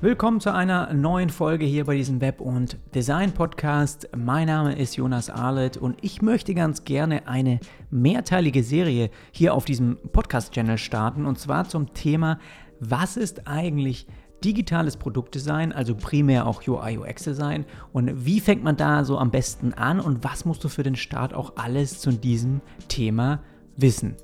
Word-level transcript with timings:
Willkommen 0.00 0.38
zu 0.40 0.54
einer 0.54 0.94
neuen 0.94 1.28
Folge 1.28 1.64
hier 1.64 1.84
bei 1.84 1.96
diesem 1.96 2.20
Web- 2.20 2.40
und 2.40 2.76
Design-Podcast. 2.94 4.08
Mein 4.16 4.46
Name 4.46 4.78
ist 4.78 4.94
Jonas 4.94 5.28
Arlet 5.28 5.76
und 5.76 5.98
ich 6.02 6.22
möchte 6.22 6.54
ganz 6.54 6.84
gerne 6.84 7.26
eine 7.26 7.58
mehrteilige 7.90 8.62
Serie 8.62 9.10
hier 9.32 9.54
auf 9.54 9.64
diesem 9.64 9.98
Podcast-Channel 10.12 10.78
starten 10.78 11.26
und 11.26 11.40
zwar 11.40 11.68
zum 11.68 11.94
Thema, 11.94 12.38
was 12.78 13.16
ist 13.16 13.48
eigentlich 13.48 14.06
digitales 14.44 14.96
Produktdesign, 14.96 15.72
also 15.72 15.96
primär 15.96 16.46
auch 16.46 16.62
UI 16.68 16.98
UX 16.98 17.24
Design 17.24 17.64
und 17.92 18.24
wie 18.24 18.38
fängt 18.38 18.62
man 18.62 18.76
da 18.76 19.02
so 19.02 19.18
am 19.18 19.32
besten 19.32 19.74
an 19.74 19.98
und 19.98 20.22
was 20.22 20.44
musst 20.44 20.62
du 20.62 20.68
für 20.68 20.84
den 20.84 20.94
Start 20.94 21.34
auch 21.34 21.54
alles 21.56 21.98
zu 21.98 22.12
diesem 22.12 22.60
Thema 22.86 23.40
wissen. 23.76 24.14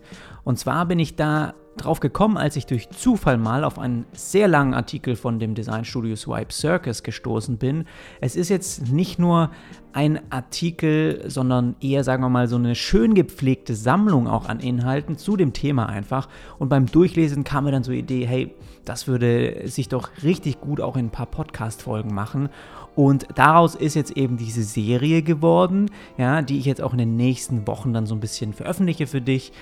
Und 0.44 0.56
zwar 0.56 0.86
bin 0.86 1.00
ich 1.00 1.16
da 1.16 1.54
drauf 1.76 2.00
gekommen, 2.00 2.36
als 2.36 2.56
ich 2.56 2.66
durch 2.66 2.88
Zufall 2.90 3.38
mal 3.38 3.64
auf 3.64 3.78
einen 3.78 4.06
sehr 4.12 4.48
langen 4.48 4.74
Artikel 4.74 5.16
von 5.16 5.38
dem 5.38 5.54
Designstudio 5.54 6.16
Swipe 6.16 6.52
Circus 6.52 7.02
gestoßen 7.02 7.56
bin. 7.56 7.84
Es 8.20 8.36
ist 8.36 8.48
jetzt 8.48 8.92
nicht 8.92 9.18
nur 9.18 9.50
ein 9.92 10.20
Artikel, 10.30 11.22
sondern 11.28 11.76
eher, 11.80 12.02
sagen 12.02 12.22
wir 12.22 12.28
mal, 12.28 12.48
so 12.48 12.56
eine 12.56 12.74
schön 12.74 13.14
gepflegte 13.14 13.74
Sammlung 13.74 14.26
auch 14.26 14.48
an 14.48 14.60
Inhalten 14.60 15.16
zu 15.16 15.36
dem 15.36 15.52
Thema 15.52 15.86
einfach. 15.86 16.28
Und 16.58 16.68
beim 16.68 16.86
Durchlesen 16.86 17.44
kam 17.44 17.64
mir 17.64 17.70
dann 17.70 17.84
so 17.84 17.92
die 17.92 18.00
Idee, 18.00 18.26
hey, 18.26 18.54
das 18.84 19.06
würde 19.06 19.62
sich 19.66 19.88
doch 19.88 20.10
richtig 20.22 20.60
gut 20.60 20.80
auch 20.80 20.96
in 20.96 21.06
ein 21.06 21.10
paar 21.10 21.26
Podcast-Folgen 21.26 22.12
machen. 22.12 22.48
Und 22.96 23.26
daraus 23.34 23.74
ist 23.74 23.94
jetzt 23.94 24.16
eben 24.16 24.36
diese 24.36 24.62
Serie 24.62 25.22
geworden, 25.22 25.90
ja, 26.16 26.42
die 26.42 26.58
ich 26.58 26.64
jetzt 26.64 26.82
auch 26.82 26.92
in 26.92 26.98
den 26.98 27.16
nächsten 27.16 27.66
Wochen 27.66 27.92
dann 27.92 28.06
so 28.06 28.14
ein 28.14 28.20
bisschen 28.20 28.52
veröffentliche 28.52 29.06
für 29.06 29.20
dich. 29.20 29.52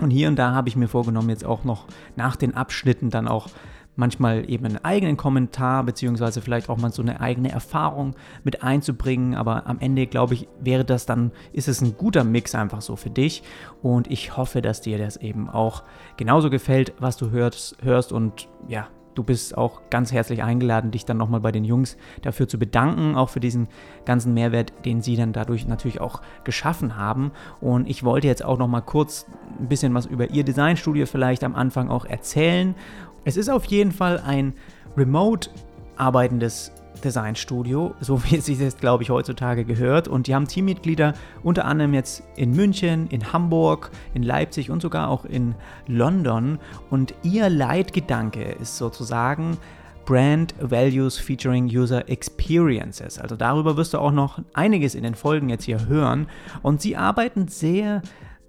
Und 0.00 0.10
hier 0.10 0.26
und 0.26 0.34
da 0.34 0.52
habe 0.52 0.68
ich 0.68 0.74
mir 0.74 0.88
vorgenommen, 0.88 1.30
jetzt 1.30 1.44
auch 1.44 1.62
noch 1.62 1.86
nach 2.16 2.34
den 2.34 2.56
Abschnitten 2.56 3.10
dann 3.10 3.28
auch 3.28 3.50
manchmal 3.96 4.48
eben 4.50 4.64
einen 4.66 4.84
eigenen 4.84 5.16
Kommentar, 5.16 5.84
beziehungsweise 5.84 6.40
vielleicht 6.40 6.68
auch 6.68 6.78
mal 6.78 6.92
so 6.92 7.02
eine 7.02 7.20
eigene 7.20 7.50
Erfahrung 7.50 8.14
mit 8.42 8.62
einzubringen. 8.62 9.34
Aber 9.34 9.66
am 9.66 9.78
Ende, 9.78 10.06
glaube 10.06 10.34
ich, 10.34 10.48
wäre 10.60 10.84
das 10.84 11.06
dann, 11.06 11.32
ist 11.52 11.68
es 11.68 11.80
ein 11.80 11.96
guter 11.96 12.24
Mix 12.24 12.54
einfach 12.54 12.82
so 12.82 12.96
für 12.96 13.10
dich. 13.10 13.42
Und 13.82 14.10
ich 14.10 14.36
hoffe, 14.36 14.62
dass 14.62 14.80
dir 14.80 14.98
das 14.98 15.16
eben 15.16 15.48
auch 15.48 15.82
genauso 16.16 16.50
gefällt, 16.50 16.94
was 16.98 17.16
du 17.16 17.30
hörst, 17.30 17.76
hörst 17.82 18.12
und 18.12 18.48
ja, 18.68 18.88
du 19.14 19.22
bist 19.22 19.56
auch 19.56 19.82
ganz 19.90 20.12
herzlich 20.12 20.42
eingeladen, 20.42 20.90
dich 20.90 21.04
dann 21.04 21.16
nochmal 21.16 21.40
bei 21.40 21.52
den 21.52 21.64
Jungs 21.64 21.96
dafür 22.22 22.48
zu 22.48 22.58
bedanken, 22.58 23.16
auch 23.16 23.28
für 23.28 23.40
diesen 23.40 23.68
ganzen 24.04 24.34
Mehrwert, 24.34 24.72
den 24.84 25.02
sie 25.02 25.16
dann 25.16 25.32
dadurch 25.32 25.66
natürlich 25.66 26.00
auch 26.00 26.20
geschaffen 26.44 26.96
haben. 26.96 27.32
Und 27.60 27.88
ich 27.88 28.04
wollte 28.04 28.26
jetzt 28.26 28.44
auch 28.44 28.58
nochmal 28.58 28.82
kurz 28.82 29.26
ein 29.58 29.68
bisschen 29.68 29.94
was 29.94 30.06
über 30.06 30.30
ihr 30.30 30.44
Designstudio 30.44 31.06
vielleicht 31.06 31.44
am 31.44 31.54
Anfang 31.54 31.88
auch 31.90 32.04
erzählen 32.04 32.74
es 33.24 33.36
ist 33.36 33.48
auf 33.48 33.64
jeden 33.66 33.92
Fall 33.92 34.18
ein 34.18 34.54
remote 34.96 35.50
arbeitendes 35.96 36.72
Designstudio, 37.02 37.94
so 38.00 38.22
wie 38.30 38.36
es 38.36 38.46
sich 38.46 38.58
jetzt, 38.58 38.80
glaube 38.80 39.02
ich, 39.02 39.10
heutzutage 39.10 39.64
gehört. 39.64 40.08
Und 40.08 40.26
die 40.26 40.34
haben 40.34 40.48
Teammitglieder 40.48 41.14
unter 41.42 41.64
anderem 41.64 41.94
jetzt 41.94 42.22
in 42.36 42.52
München, 42.52 43.08
in 43.08 43.32
Hamburg, 43.32 43.90
in 44.14 44.22
Leipzig 44.22 44.70
und 44.70 44.80
sogar 44.80 45.08
auch 45.08 45.24
in 45.24 45.54
London. 45.86 46.58
Und 46.90 47.14
ihr 47.22 47.48
Leitgedanke 47.48 48.42
ist 48.42 48.76
sozusagen 48.76 49.58
Brand 50.04 50.54
Values 50.60 51.18
featuring 51.18 51.64
User 51.64 52.08
Experiences. 52.08 53.18
Also 53.18 53.36
darüber 53.36 53.76
wirst 53.76 53.94
du 53.94 53.98
auch 53.98 54.12
noch 54.12 54.38
einiges 54.52 54.94
in 54.94 55.02
den 55.02 55.14
Folgen 55.14 55.48
jetzt 55.48 55.64
hier 55.64 55.86
hören. 55.86 56.26
Und 56.62 56.82
sie 56.82 56.96
arbeiten 56.96 57.48
sehr 57.48 58.02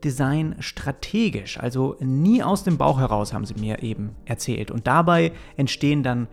Design 0.06 0.56
strategisch, 0.60 1.60
also 1.60 1.96
nie 2.00 2.44
aus 2.44 2.64
dem 2.64 2.78
Bauch 2.78 3.00
heraus, 3.00 3.34
haben 3.34 3.46
sie 3.46 3.56
mir 3.56 3.82
eben 3.82 4.16
erzählt. 4.26 4.70
Und 4.70 4.86
dabei 4.86 5.32
entstehen 5.58 6.04
dann 6.04 6.28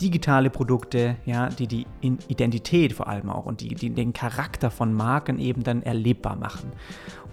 digitale 0.00 0.48
Produkte, 0.48 1.16
ja, 1.26 1.48
die 1.48 1.66
die 1.66 1.86
Identität 2.00 2.92
vor 2.92 3.08
allem 3.08 3.28
auch 3.28 3.46
und 3.46 3.60
die, 3.60 3.74
die 3.74 3.90
den 3.90 4.12
Charakter 4.12 4.70
von 4.70 4.94
Marken 4.94 5.40
eben 5.40 5.64
dann 5.64 5.82
erlebbar 5.82 6.36
machen. 6.36 6.70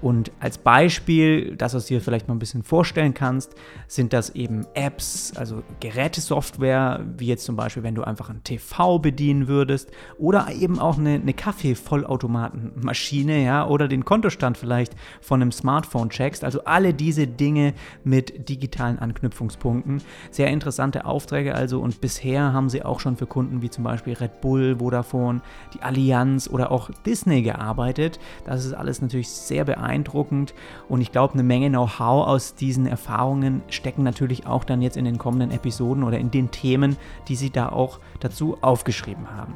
Und 0.01 0.31
als 0.39 0.59
Beispiel, 0.59 1.55
dass 1.55 1.71
du 1.71 1.79
es 1.79 1.85
dir 1.85 2.01
vielleicht 2.01 2.27
mal 2.27 2.35
ein 2.35 2.39
bisschen 2.39 2.63
vorstellen 2.63 3.13
kannst, 3.13 3.55
sind 3.87 4.11
das 4.13 4.31
eben 4.31 4.65
Apps, 4.75 5.33
also 5.35 5.63
Gerätesoftware, 5.79 7.03
wie 7.17 7.27
jetzt 7.27 7.45
zum 7.45 7.55
Beispiel, 7.55 7.83
wenn 7.83 7.95
du 7.95 8.03
einfach 8.03 8.29
ein 8.29 8.43
TV 8.43 8.99
bedienen 8.99 9.47
würdest 9.47 9.89
oder 10.19 10.49
eben 10.51 10.79
auch 10.79 10.99
eine, 10.99 11.15
eine 11.15 11.33
Kaffee-Vollautomatenmaschine, 11.33 13.43
ja, 13.43 13.67
oder 13.67 13.87
den 13.87 14.05
Kontostand 14.05 14.57
vielleicht 14.57 14.95
von 15.19 15.41
einem 15.41 15.51
Smartphone 15.51 16.09
checkst. 16.09 16.43
Also 16.43 16.63
alle 16.65 16.93
diese 16.93 17.25
Dinge 17.25 17.73
mit 18.03 18.49
digitalen 18.49 18.99
Anknüpfungspunkten. 18.99 20.01
Sehr 20.29 20.49
interessante 20.49 21.05
Aufträge 21.05 21.55
also 21.55 21.79
und 21.79 22.01
bisher 22.01 22.53
haben 22.53 22.69
sie 22.69 22.83
auch 22.83 22.99
schon 22.99 23.17
für 23.17 23.25
Kunden 23.25 23.63
wie 23.63 23.69
zum 23.69 23.83
Beispiel 23.83 24.13
Red 24.13 24.41
Bull, 24.41 24.77
Vodafone, 24.77 25.41
die 25.73 25.81
Allianz 25.81 26.47
oder 26.47 26.71
auch 26.71 26.91
Disney 27.05 27.41
gearbeitet. 27.41 28.19
Das 28.45 28.63
ist 28.63 28.73
alles 28.73 29.01
natürlich 29.01 29.29
sehr 29.29 29.65
beeindruckend 29.65 29.86
beeindruckend 29.87 30.53
und 30.89 31.01
ich 31.01 31.11
glaube, 31.11 31.33
eine 31.33 31.43
Menge 31.43 31.69
Know-how 31.69 32.27
aus 32.27 32.55
diesen 32.55 32.85
Erfahrungen 32.85 33.61
stecken 33.69 34.03
natürlich 34.03 34.45
auch 34.45 34.63
dann 34.63 34.81
jetzt 34.81 34.97
in 34.97 35.05
den 35.05 35.17
kommenden 35.17 35.51
Episoden 35.51 36.03
oder 36.03 36.17
in 36.17 36.29
den 36.29 36.51
Themen, 36.51 36.97
die 37.27 37.35
sie 37.35 37.49
da 37.49 37.69
auch 37.69 37.99
dazu 38.19 38.57
aufgeschrieben 38.61 39.31
haben. 39.31 39.53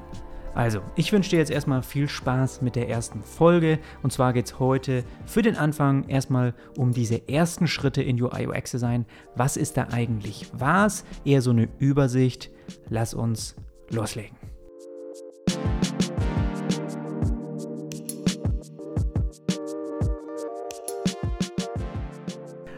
Also, 0.54 0.82
ich 0.98 1.14
wünsche 1.14 1.30
dir 1.30 1.40
jetzt 1.40 1.52
erstmal 1.52 1.82
viel 1.82 2.10
Spaß 2.10 2.62
mit 2.62 2.76
der 2.76 2.90
ersten 2.90 3.24
Folge. 3.24 3.80
Und 4.04 4.12
zwar 4.12 4.34
geht 4.34 4.48
es 4.48 4.60
heute 4.60 5.06
für 5.26 5.42
den 5.42 5.56
Anfang 5.56 6.10
erstmal 6.10 6.54
um 6.76 6.92
diese 6.92 7.30
ersten 7.30 7.68
Schritte 7.68 8.02
in 8.02 8.22
UI 8.22 8.48
UX 8.48 8.72
Design. 8.72 9.06
Was 9.36 9.56
ist 9.56 9.78
da 9.78 9.88
eigentlich 9.92 10.48
was? 10.52 11.06
Eher 11.24 11.42
so 11.42 11.52
eine 11.52 11.70
Übersicht. 11.80 12.50
Lass 12.90 13.14
uns 13.14 13.56
loslegen. 13.90 14.41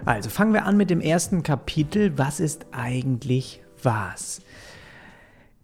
Also 0.05 0.29
fangen 0.29 0.53
wir 0.53 0.65
an 0.65 0.75
mit 0.75 0.89
dem 0.89 0.99
ersten 0.99 1.43
Kapitel. 1.43 2.17
Was 2.17 2.39
ist 2.39 2.65
eigentlich 2.71 3.61
was? 3.81 4.41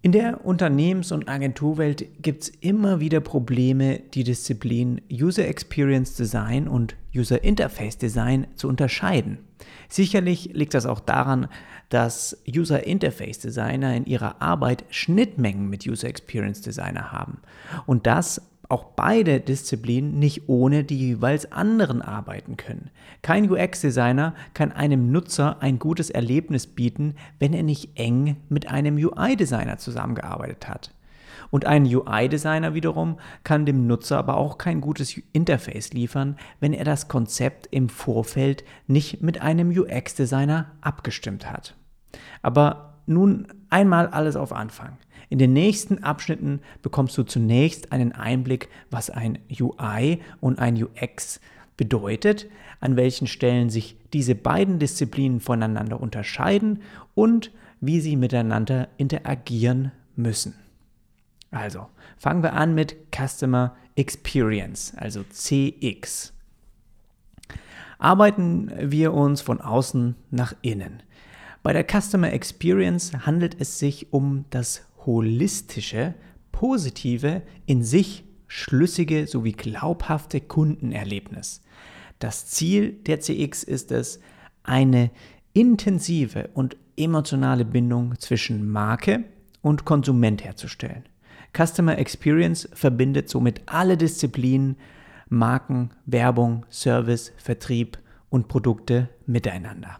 In 0.02 0.14
der 0.14 0.46
Unternehmens- 0.46 1.12
und 1.12 1.28
Agenturwelt 1.28 2.06
gibt 2.22 2.44
es 2.44 2.50
immer 2.62 3.02
wieder 3.02 3.20
Probleme, 3.20 4.00
die 4.14 4.24
Disziplin 4.24 5.02
User 5.12 5.46
Experience 5.46 6.16
Design 6.16 6.70
und 6.70 6.96
User 7.14 7.44
Interface 7.44 7.98
Design 7.98 8.48
zu 8.56 8.70
unterscheiden. 8.70 9.40
Sicherlich 9.90 10.52
liegt 10.54 10.74
das 10.74 10.86
auch 10.86 11.02
daran, 11.02 11.50
dass 11.90 12.42
User 12.48 12.88
Interface 12.88 13.40
Designer 13.40 13.94
in 13.94 14.06
ihrer 14.06 14.42
Arbeit 14.42 14.86
Schnittmengen 14.90 15.70
mit 15.70 15.86
User 15.86 16.08
Experience 16.08 16.62
Designer 16.62 17.12
haben 17.12 17.42
und 17.86 18.08
das 18.08 18.42
auch 18.70 18.84
beide 18.96 19.40
Disziplinen 19.40 20.20
nicht 20.20 20.48
ohne 20.48 20.84
die 20.84 20.98
jeweils 20.98 21.52
anderen 21.52 22.04
arbeiten 22.04 22.56
können. 22.56 22.92
Kein 23.24 23.52
UX-Designer 23.52 24.36
kann 24.54 24.72
einem 24.72 25.12
Nutzer 25.12 25.58
ein 25.62 25.80
gutes 25.80 26.12
Erlebnis 26.12 26.68
bieten, 26.68 27.16
wenn 27.40 27.54
er 27.54 27.64
nicht 27.64 27.98
eng 28.00 28.38
mit 28.48 28.70
einem 28.70 28.96
UI-Designer 28.96 29.80
zusammengearbeitet 29.80 30.68
hat. 30.68 30.94
Und 31.50 31.66
ein 31.66 31.84
UI-Designer 31.84 32.76
wiederum 32.76 33.18
kann 33.44 33.66
dem 33.66 33.88
Nutzer 33.88 34.20
aber 34.20 34.38
auch 34.38 34.60
kein 34.60 34.82
gutes 34.82 35.20
Interface 35.34 35.94
liefern, 35.94 36.38
wenn 36.60 36.74
er 36.74 36.86
das 36.86 37.08
Konzept 37.08 37.68
im 37.72 37.90
Vorfeld 37.90 38.64
nicht 38.86 39.24
mit 39.24 39.42
einem 39.42 39.72
UX-Designer 39.72 40.72
abgestimmt 40.82 41.52
hat. 41.52 41.76
Aber 42.44 42.89
nun 43.10 43.48
einmal 43.70 44.08
alles 44.08 44.36
auf 44.36 44.54
Anfang. 44.54 44.98
In 45.30 45.38
den 45.38 45.54
nächsten 45.54 46.04
Abschnitten 46.04 46.62
bekommst 46.82 47.18
du 47.18 47.24
zunächst 47.24 47.92
einen 47.92 48.14
Einblick, 48.14 48.70
was 48.90 49.10
ein 49.10 49.40
UI 49.60 50.20
und 50.40 50.60
ein 50.60 50.82
UX 50.82 51.40
bedeutet, 51.78 52.48
an 52.80 52.96
welchen 52.96 53.28
Stellen 53.28 53.70
sich 53.70 53.98
diese 54.14 54.36
beiden 54.36 54.80
Disziplinen 54.80 55.40
voneinander 55.40 56.00
unterscheiden 56.00 56.82
und 57.14 57.52
wie 57.82 58.00
sie 58.00 58.16
miteinander 58.16 58.90
interagieren 58.98 59.92
müssen. 60.16 60.56
Also, 61.52 61.88
fangen 62.18 62.44
wir 62.44 62.54
an 62.54 62.76
mit 62.76 62.96
Customer 63.16 63.76
Experience, 63.96 64.94
also 64.98 65.24
CX. 65.24 66.34
Arbeiten 67.98 68.72
wir 68.80 69.14
uns 69.14 69.42
von 69.42 69.60
außen 69.60 70.16
nach 70.32 70.54
innen. 70.62 71.04
Bei 71.62 71.74
der 71.74 71.84
Customer 71.84 72.32
Experience 72.32 73.26
handelt 73.26 73.60
es 73.60 73.80
sich 73.80 74.14
um 74.14 74.46
das 74.50 74.84
holistische, 75.06 76.14
positive, 76.52 77.42
in 77.66 77.84
sich 77.84 78.24
schlüssige 78.48 79.28
sowie 79.28 79.52
glaubhafte 79.52 80.40
Kundenerlebnis. 80.40 81.62
Das 82.20 82.48
Ziel 82.48 82.94
der 82.94 83.20
CX 83.20 83.64
ist 83.64 83.92
es, 83.92 84.20
eine 84.64 85.12
intensive 85.54 86.50
und 86.54 86.78
emotionale 86.96 87.66
Bindung 87.66 88.18
zwischen 88.20 88.70
Marke 88.70 89.26
und 89.62 89.86
Konsument 89.86 90.44
herzustellen. 90.44 91.04
Customer 91.56 91.98
Experience 91.98 92.70
verbindet 92.74 93.30
somit 93.30 93.62
alle 93.66 93.98
Disziplinen 93.98 94.78
Marken, 95.28 95.92
Werbung, 96.06 96.66
Service, 96.70 97.32
Vertrieb 97.38 97.98
und 98.30 98.48
Produkte 98.48 99.10
miteinander. 99.26 100.00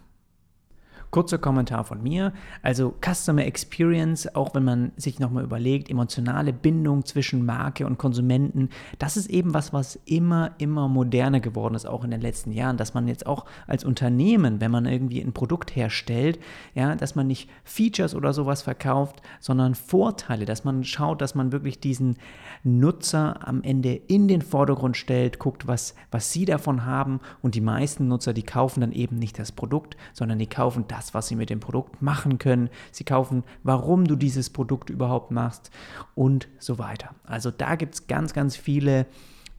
Kurzer 1.12 1.40
Kommentar 1.40 1.84
von 1.84 2.04
mir. 2.04 2.34
Also 2.62 2.94
Customer 3.04 3.46
Experience, 3.46 4.36
auch 4.36 4.54
wenn 4.54 4.64
man 4.64 4.92
sich 4.96 5.20
nochmal 5.20 5.44
überlegt, 5.44 5.90
emotionale 5.90 6.54
Bindung 6.54 7.06
zwischen 7.06 7.46
Marke 7.46 7.86
und 7.86 7.98
Konsumenten, 7.98 8.70
das 9.00 9.18
ist 9.18 9.30
eben 9.30 9.54
was, 9.54 9.74
was 9.74 10.00
immer, 10.06 10.52
immer 10.60 10.88
moderner 10.88 11.40
geworden 11.40 11.76
ist, 11.76 11.86
auch 11.86 12.04
in 12.04 12.12
den 12.12 12.22
letzten 12.22 12.52
Jahren, 12.52 12.78
dass 12.78 12.94
man 12.94 13.08
jetzt 13.08 13.26
auch 13.26 13.46
als 13.66 13.84
Unternehmen, 13.84 14.62
wenn 14.62 14.72
man 14.72 14.86
irgendwie 14.86 15.22
ein 15.22 15.34
Produkt 15.34 15.76
herstellt, 15.76 16.40
ja, 16.76 16.96
dass 16.96 17.16
man 17.16 17.28
nicht 17.28 17.50
Features 17.64 18.14
oder 18.14 18.34
sowas 18.34 18.62
verkauft, 18.62 19.22
sondern 19.40 19.76
Vorteile, 19.76 20.46
dass 20.46 20.64
man 20.64 20.84
schaut, 20.84 21.22
dass 21.22 21.34
man 21.34 21.52
wirklich 21.52 21.80
diesen 21.80 22.18
Nutzer 22.64 23.48
am 23.48 23.64
Ende 23.64 23.96
in 23.96 24.28
den 24.28 24.42
Vordergrund 24.42 24.98
stellt, 24.98 25.40
guckt, 25.40 25.68
was, 25.68 25.96
was 26.12 26.32
sie 26.32 26.46
davon 26.46 26.86
haben 26.86 27.20
und 27.42 27.56
die 27.56 27.62
meisten 27.62 28.08
Nutzer, 28.08 28.34
die 28.34 28.44
kaufen 28.44 28.82
dann 28.82 28.92
eben 28.92 29.18
nicht 29.18 29.40
das 29.40 29.52
Produkt, 29.52 29.96
sondern 30.14 30.40
die 30.40 30.48
kaufen 30.48 30.86
das, 30.88 30.99
das, 31.00 31.14
was 31.14 31.28
sie 31.28 31.36
mit 31.36 31.50
dem 31.50 31.62
Produkt 31.62 32.02
machen 32.02 32.40
können. 32.40 32.70
Sie 32.92 33.06
kaufen, 33.06 33.44
warum 33.64 34.06
du 34.06 34.16
dieses 34.18 34.50
Produkt 34.50 34.90
überhaupt 34.90 35.32
machst 35.32 35.72
und 36.14 36.50
so 36.60 36.78
weiter. 36.78 37.16
Also 37.24 37.52
da 37.52 37.76
gibt 37.76 37.96
es 37.96 38.08
ganz, 38.08 38.34
ganz 38.34 38.58
viele 38.58 39.06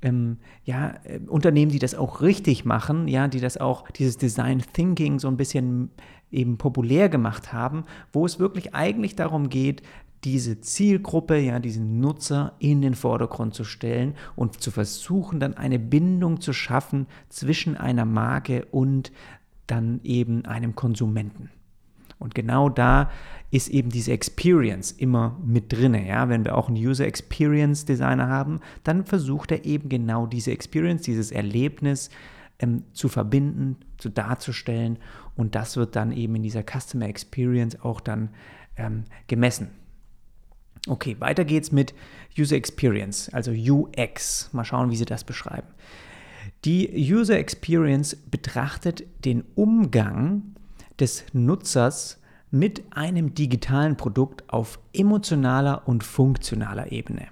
ähm, 0.03 0.37
ja, 0.65 0.95
äh, 1.05 1.19
Unternehmen, 1.27 1.73
die 1.73 1.79
das 1.79 1.95
auch 1.95 2.21
richtig 2.21 2.67
machen, 2.67 3.09
ja, 3.09 3.27
die 3.27 3.41
das 3.41 3.57
auch, 3.57 3.91
dieses 3.91 4.19
Design 4.19 4.63
Thinking 4.73 5.19
so 5.19 5.29
ein 5.29 5.39
bisschen 5.39 5.91
eben 6.31 6.59
populär 6.59 7.09
gemacht 7.09 7.53
haben, 7.53 7.85
wo 8.13 8.27
es 8.27 8.39
wirklich 8.39 8.75
eigentlich 8.75 9.17
darum 9.17 9.49
geht, 9.49 9.83
diese 10.25 10.61
Zielgruppe, 10.61 11.39
ja, 11.39 11.59
diesen 11.59 12.01
Nutzer 12.01 12.53
in 12.59 12.83
den 12.83 12.95
Vordergrund 12.95 13.55
zu 13.55 13.65
stellen 13.65 14.15
und 14.37 14.61
zu 14.61 14.71
versuchen, 14.71 15.41
dann 15.41 15.55
eine 15.55 15.79
Bindung 15.79 16.43
zu 16.43 16.53
schaffen 16.53 17.07
zwischen 17.31 17.79
einer 17.79 18.05
Marke 18.05 18.67
und 18.71 19.13
dann 19.71 20.01
eben 20.03 20.45
einem 20.45 20.75
Konsumenten. 20.75 21.51
Und 22.19 22.35
genau 22.35 22.69
da 22.69 23.11
ist 23.51 23.69
eben 23.69 23.89
diese 23.91 24.13
Experience 24.13 24.93
immer 24.93 25.39
mit 25.45 25.73
drin. 25.73 25.95
Ja? 25.95 26.29
Wenn 26.29 26.45
wir 26.45 26.57
auch 26.57 26.69
einen 26.69 26.77
User 26.77 27.07
Experience 27.07 27.87
Designer 27.87 28.29
haben, 28.29 28.61
dann 28.85 29.05
versucht 29.05 29.51
er 29.51 29.65
eben 29.65 29.89
genau 29.89 30.27
diese 30.27 30.53
Experience, 30.53 31.03
dieses 31.03 31.33
Erlebnis 31.33 32.11
ähm, 32.59 32.85
zu 32.93 33.09
verbinden, 33.09 33.77
zu 33.97 34.11
darzustellen. 34.11 34.99
Und 35.35 35.55
das 35.55 35.77
wird 35.77 35.97
dann 35.97 36.13
eben 36.13 36.37
in 36.37 36.43
dieser 36.43 36.63
Customer 36.63 37.09
Experience 37.09 37.81
auch 37.83 38.01
dann 38.01 38.29
ähm, 38.77 39.05
gemessen. 39.27 39.71
Okay, 40.87 41.17
weiter 41.19 41.45
geht's 41.45 41.73
mit 41.73 41.95
User 42.39 42.57
Experience, 42.57 43.29
also 43.33 43.51
UX. 43.51 44.51
Mal 44.53 44.65
schauen, 44.65 44.91
wie 44.91 44.97
sie 44.97 45.05
das 45.05 45.25
beschreiben. 45.25 45.67
Die 46.67 46.91
User 47.11 47.39
Experience 47.39 48.15
betrachtet 48.15 49.05
den 49.25 49.45
Umgang 49.55 50.43
des 50.99 51.25
Nutzers 51.33 52.21
mit 52.51 52.83
einem 52.91 53.35
digitalen 53.35 53.97
Produkt 53.97 54.45
auf 54.53 54.79
emotionaler 54.93 55.89
und 55.89 56.05
funktionaler 56.05 56.93
Ebene. 56.93 57.29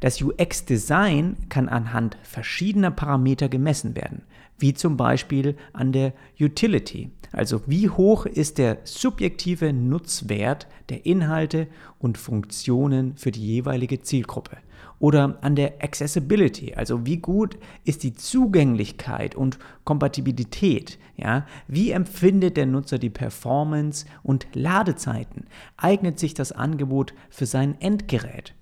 Das 0.00 0.20
UX-Design 0.20 1.36
kann 1.48 1.70
anhand 1.70 2.18
verschiedener 2.22 2.90
Parameter 2.90 3.48
gemessen 3.48 3.96
werden, 3.96 4.24
wie 4.58 4.74
zum 4.74 4.98
Beispiel 4.98 5.56
an 5.72 5.92
der 5.92 6.12
Utility, 6.38 7.10
also 7.32 7.62
wie 7.66 7.88
hoch 7.88 8.26
ist 8.26 8.58
der 8.58 8.78
subjektive 8.84 9.72
Nutzwert 9.72 10.66
der 10.90 11.06
Inhalte 11.06 11.66
und 11.98 12.18
Funktionen 12.18 13.16
für 13.16 13.30
die 13.30 13.46
jeweilige 13.46 14.02
Zielgruppe 14.02 14.58
oder 15.04 15.36
an 15.42 15.54
der 15.54 15.84
Accessibility, 15.84 16.72
also 16.72 17.04
wie 17.04 17.18
gut 17.18 17.58
ist 17.84 18.04
die 18.04 18.14
Zugänglichkeit 18.14 19.34
und 19.34 19.58
Kompatibilität, 19.84 20.98
ja? 21.18 21.44
Wie 21.68 21.90
empfindet 21.90 22.56
der 22.56 22.64
Nutzer 22.64 22.98
die 22.98 23.10
Performance 23.10 24.06
und 24.22 24.46
Ladezeiten? 24.54 25.44
Eignet 25.76 26.18
sich 26.18 26.32
das 26.32 26.52
Angebot 26.52 27.12
für 27.28 27.44
sein 27.44 27.78
Endgerät? 27.82 28.54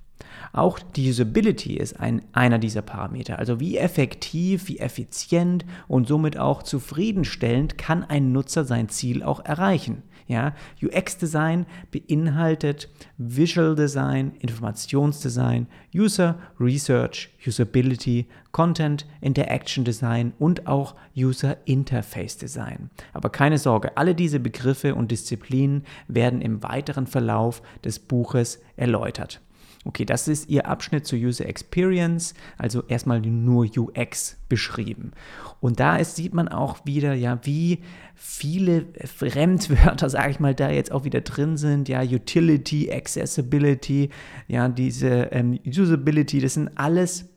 Auch 0.53 0.81
die 0.81 1.11
Usability 1.11 1.77
ist 1.77 2.01
ein, 2.01 2.23
einer 2.33 2.59
dieser 2.59 2.83
Parameter. 2.83 3.39
Also 3.39 3.61
wie 3.61 3.79
effektiv, 3.79 4.67
wie 4.67 4.81
effizient 4.81 5.65
und 5.87 6.09
somit 6.09 6.39
auch 6.39 6.65
zufriedenstellend 6.65 7.79
kann 7.79 8.03
ein 8.03 8.33
Nutzer 8.33 8.65
sein 8.65 8.89
Ziel 8.89 9.23
auch 9.23 9.45
erreichen. 9.45 10.03
Ja, 10.27 10.55
UX-Design 10.83 11.67
beinhaltet 11.91 12.89
Visual 13.19 13.75
Design, 13.75 14.33
Informationsdesign, 14.39 15.67
User 15.95 16.39
Research, 16.59 17.31
Usability, 17.47 18.27
Content 18.53 19.07
Interaction 19.21 19.85
Design 19.85 20.33
und 20.39 20.67
auch 20.67 20.95
User 21.17 21.57
Interface 21.65 22.39
Design. 22.39 22.91
Aber 23.13 23.31
keine 23.31 23.59
Sorge, 23.59 23.97
alle 23.97 24.15
diese 24.15 24.41
Begriffe 24.41 24.95
und 24.95 25.11
Disziplinen 25.11 25.85
werden 26.09 26.41
im 26.41 26.63
weiteren 26.63 27.07
Verlauf 27.07 27.63
des 27.85 27.99
Buches 27.99 28.61
erläutert. 28.77 29.41
Okay, 29.85 30.05
das 30.05 30.29
ist 30.29 30.49
Ihr 30.49 30.69
Abschnitt 30.69 31.07
zur 31.07 31.19
User 31.19 31.47
Experience, 31.47 32.35
also 32.57 32.85
erstmal 32.87 33.21
nur 33.21 33.67
UX 33.77 34.37
beschrieben. 34.49 35.11
Und 35.61 35.81
da 35.81 35.97
ist, 35.97 36.15
sieht 36.15 36.35
man 36.35 36.49
auch 36.49 36.85
wieder, 36.85 37.15
ja, 37.15 37.41
wie 37.43 37.81
viele 38.15 38.87
Fremdwörter, 39.05 40.09
sage 40.11 40.31
ich 40.31 40.41
mal, 40.41 40.55
da 40.55 40.71
jetzt 40.71 40.93
auch 40.93 41.05
wieder 41.05 41.23
drin 41.23 41.57
sind. 41.57 41.89
Ja, 41.89 42.03
Utility, 42.03 42.93
Accessibility, 42.93 44.11
ja, 44.47 44.69
diese 44.69 45.29
ähm, 45.33 45.59
Usability, 45.67 46.41
das 46.41 46.55
sind 46.55 46.71
alles 46.77 47.32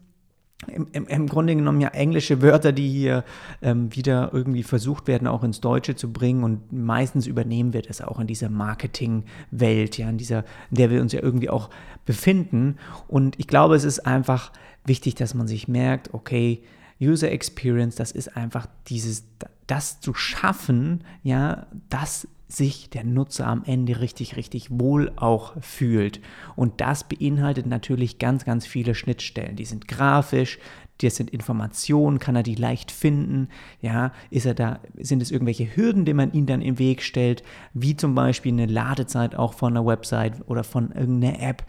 im, 0.67 0.88
im, 0.93 1.07
im, 1.07 1.27
Grunde 1.27 1.55
genommen 1.55 1.81
ja 1.81 1.89
englische 1.89 2.41
Wörter, 2.41 2.71
die 2.71 2.89
hier 2.89 3.24
ähm, 3.62 3.93
wieder 3.95 4.31
irgendwie 4.33 4.63
versucht 4.63 5.07
werden, 5.07 5.27
auch 5.27 5.43
ins 5.43 5.62
Deutsche 5.62 5.95
zu 5.95 6.12
bringen. 6.12 6.43
Und 6.43 6.71
meistens 6.71 7.27
übernehmen 7.27 7.74
wir 7.74 7.81
das 7.81 8.01
auch 8.01 8.19
in 8.19 8.27
dieser 8.27 8.50
Marketingwelt, 8.50 9.97
ja, 9.97 10.09
in 10.09 10.17
dieser, 10.17 10.39
in 10.71 10.77
der 10.77 10.89
wir 10.89 11.01
uns 11.01 11.13
ja 11.13 11.21
irgendwie 11.21 11.50
auch 11.50 11.69
befinden. 12.05 12.77
Und 13.07 13.38
ich 13.39 13.47
glaube, 13.47 13.75
es 13.75 13.83
ist 13.83 14.07
einfach 14.07 14.51
wichtig, 14.85 15.15
dass 15.15 15.33
man 15.33 15.47
sich 15.47 15.67
merkt, 15.67 16.13
okay, 16.13 16.63
User 17.01 17.31
Experience, 17.31 17.95
das 17.95 18.12
ist 18.12 18.38
einfach 18.38 18.67
dieses, 18.88 19.25
das 19.67 20.00
zu 20.00 20.13
schaffen, 20.13 21.03
ja, 21.24 21.67
dass 21.89 22.27
sich 22.55 22.89
der 22.89 23.03
Nutzer 23.03 23.47
am 23.47 23.63
Ende 23.65 24.00
richtig, 24.00 24.35
richtig 24.35 24.67
wohl 24.71 25.12
auch 25.15 25.53
fühlt. 25.62 26.21
Und 26.55 26.81
das 26.81 27.03
beinhaltet 27.03 27.65
natürlich 27.65 28.19
ganz, 28.19 28.45
ganz 28.45 28.65
viele 28.65 28.95
Schnittstellen. 28.95 29.55
Die 29.55 29.65
sind 29.65 29.88
grafisch, 29.88 30.59
das 31.01 31.17
sind 31.17 31.29
Informationen, 31.29 32.19
kann 32.19 32.35
er 32.35 32.43
die 32.43 32.55
leicht 32.55 32.91
finden? 32.91 33.50
Ja, 33.81 34.13
ist 34.29 34.45
er 34.45 34.53
da, 34.53 34.79
sind 34.97 35.21
es 35.21 35.31
irgendwelche 35.31 35.75
Hürden, 35.75 36.05
die 36.05 36.13
man 36.13 36.31
ihm 36.31 36.45
dann 36.45 36.62
im 36.62 36.79
Weg 36.79 37.01
stellt, 37.01 37.43
wie 37.74 37.97
zum 37.97 38.15
Beispiel 38.15 38.53
eine 38.53 38.65
Ladezeit 38.65 39.35
auch 39.35 39.53
von 39.53 39.75
einer 39.75 39.85
Website 39.85 40.47
oder 40.47 40.63
von 40.63 40.91
irgendeiner 40.91 41.41
App, 41.41 41.65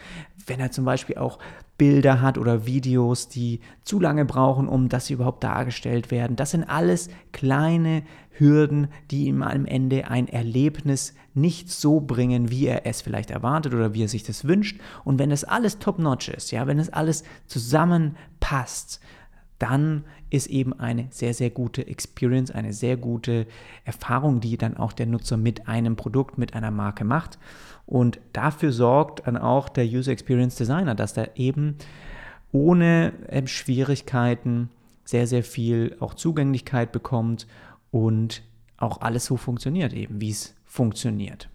wenn 0.47 0.61
er 0.61 0.71
zum 0.71 0.85
Beispiel 0.85 1.19
auch 1.19 1.39
Bilder 1.77 2.23
hat 2.23 2.39
oder 2.39 2.67
Videos, 2.67 3.29
die 3.29 3.61
zu 3.83 4.01
lange 4.01 4.25
brauchen, 4.25 4.69
um 4.69 4.89
dass 4.89 5.07
sie 5.07 5.15
überhaupt 5.15 5.45
dargestellt 5.45 6.11
werden. 6.11 6.37
Das 6.37 6.53
sind 6.53 6.65
alles 6.65 7.11
kleine 7.33 8.03
Hürden, 8.39 8.89
die 9.11 9.27
ihm 9.27 9.43
am 9.43 9.67
Ende 9.67 10.09
ein 10.09 10.29
Erlebnis 10.29 11.15
nicht 11.35 11.71
so 11.71 12.01
bringen, 12.01 12.51
wie 12.51 12.67
er 12.67 12.87
es 12.87 13.03
vielleicht 13.03 13.31
erwartet 13.31 13.75
oder 13.75 13.95
wie 13.95 14.05
er 14.05 14.09
sich 14.09 14.23
das 14.25 14.47
wünscht. 14.47 14.81
Und 15.05 15.19
wenn 15.19 15.31
das 15.31 15.45
alles 15.45 15.79
top-notch 15.79 16.29
ist, 16.29 16.51
ja, 16.51 16.67
wenn 16.67 16.79
es 16.79 16.93
alles 16.93 17.25
zusammenpasst, 17.47 19.01
dann 19.59 20.05
ist 20.29 20.49
eben 20.49 20.79
eine 20.79 21.07
sehr, 21.11 21.33
sehr 21.33 21.51
gute 21.51 21.87
Experience, 21.87 22.51
eine 22.51 22.73
sehr 22.73 22.97
gute 22.97 23.47
Erfahrung, 23.85 24.41
die 24.41 24.59
dann 24.59 24.77
auch 24.77 24.93
der 24.93 25.07
Nutzer 25.07 25.37
mit 25.37 25.69
einem 25.69 25.97
Produkt, 25.97 26.37
mit 26.37 26.55
einer 26.55 26.71
Marke 26.71 27.05
macht. 27.05 27.39
Und 27.87 28.19
dafür 28.33 28.73
sorgt 28.73 29.27
dann 29.27 29.37
auch 29.37 29.69
der 29.69 29.87
User 29.87 30.13
Experience 30.13 30.57
Designer, 30.57 30.95
dass 30.95 31.17
er 31.17 31.37
eben 31.37 31.77
ohne 32.53 33.13
ähm, 33.29 33.47
Schwierigkeiten 33.47 34.71
sehr, 35.05 35.27
sehr 35.27 35.45
viel 35.45 35.97
auch 36.01 36.15
Zugänglichkeit 36.15 36.93
bekommt 36.93 37.47
und 37.91 38.43
auch 38.77 39.01
alles 39.01 39.25
so 39.25 39.37
funktioniert, 39.37 39.93
eben 39.93 40.21
wie 40.21 40.31
es 40.31 40.55
funktioniert. 40.65 41.49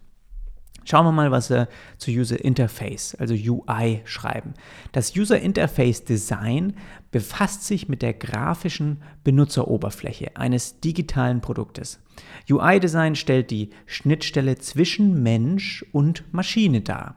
Schauen 0.84 1.06
wir 1.06 1.12
mal, 1.12 1.30
was 1.30 1.48
wir 1.48 1.68
zu 1.96 2.10
User 2.10 2.44
Interface, 2.44 3.14
also 3.14 3.34
UI, 3.34 4.00
schreiben. 4.04 4.54
Das 4.90 5.14
User 5.16 5.40
Interface 5.40 6.04
Design 6.04 6.74
befasst 7.12 7.64
sich 7.64 7.88
mit 7.88 8.02
der 8.02 8.14
grafischen 8.14 9.00
Benutzeroberfläche 9.22 10.36
eines 10.36 10.80
digitalen 10.80 11.40
Produktes. 11.40 12.00
UI-Design 12.50 13.14
stellt 13.14 13.50
die 13.50 13.70
Schnittstelle 13.86 14.58
zwischen 14.58 15.22
Mensch 15.22 15.84
und 15.92 16.24
Maschine 16.32 16.80
dar. 16.80 17.16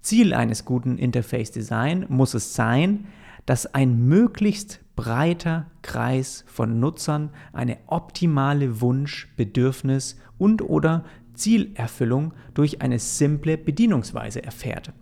Ziel 0.00 0.34
eines 0.34 0.64
guten 0.64 0.98
Interface 0.98 1.50
Design 1.50 2.04
muss 2.08 2.34
es 2.34 2.54
sein, 2.54 3.06
dass 3.46 3.74
ein 3.74 4.06
möglichst 4.06 4.80
breiter 4.98 5.66
Kreis 5.82 6.44
von 6.48 6.80
Nutzern 6.80 7.30
eine 7.52 7.78
optimale 7.86 8.80
Wunsch-, 8.80 9.28
Bedürfnis- 9.36 10.16
und 10.38 10.60
oder 10.60 11.04
Zielerfüllung 11.34 12.34
durch 12.52 12.82
eine 12.82 12.98
simple 12.98 13.56
Bedienungsweise 13.56 14.42
erfährt. 14.42 14.92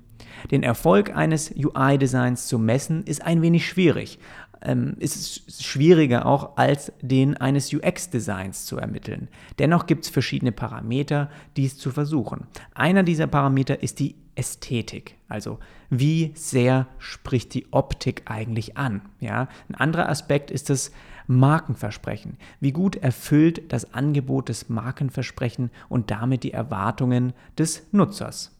Den 0.50 0.62
Erfolg 0.62 1.16
eines 1.16 1.50
UI-Designs 1.50 2.46
zu 2.46 2.58
messen 2.58 3.04
ist 3.04 3.22
ein 3.22 3.40
wenig 3.40 3.66
schwierig. 3.66 4.18
Ähm, 4.60 4.96
ist 4.98 5.64
schwieriger 5.64 6.26
auch 6.26 6.58
als 6.58 6.92
den 7.00 7.38
eines 7.38 7.72
UX-Designs 7.72 8.66
zu 8.66 8.76
ermitteln. 8.76 9.28
Dennoch 9.58 9.86
gibt 9.86 10.04
es 10.04 10.10
verschiedene 10.10 10.52
Parameter, 10.52 11.30
dies 11.56 11.78
zu 11.78 11.90
versuchen. 11.90 12.46
Einer 12.74 13.02
dieser 13.02 13.28
Parameter 13.28 13.82
ist 13.82 13.98
die 14.00 14.16
Ästhetik, 14.36 15.16
also 15.28 15.58
wie 15.90 16.32
sehr 16.34 16.86
spricht 16.98 17.54
die 17.54 17.66
Optik 17.72 18.22
eigentlich 18.26 18.76
an. 18.76 19.02
Ja? 19.20 19.48
Ein 19.68 19.74
anderer 19.74 20.08
Aspekt 20.08 20.50
ist 20.50 20.70
das 20.70 20.92
Markenversprechen. 21.26 22.36
Wie 22.60 22.72
gut 22.72 22.96
erfüllt 22.96 23.72
das 23.72 23.92
Angebot 23.92 24.48
des 24.48 24.68
Markenversprechen 24.68 25.70
und 25.88 26.10
damit 26.10 26.44
die 26.44 26.52
Erwartungen 26.52 27.32
des 27.58 27.86
Nutzers. 27.92 28.55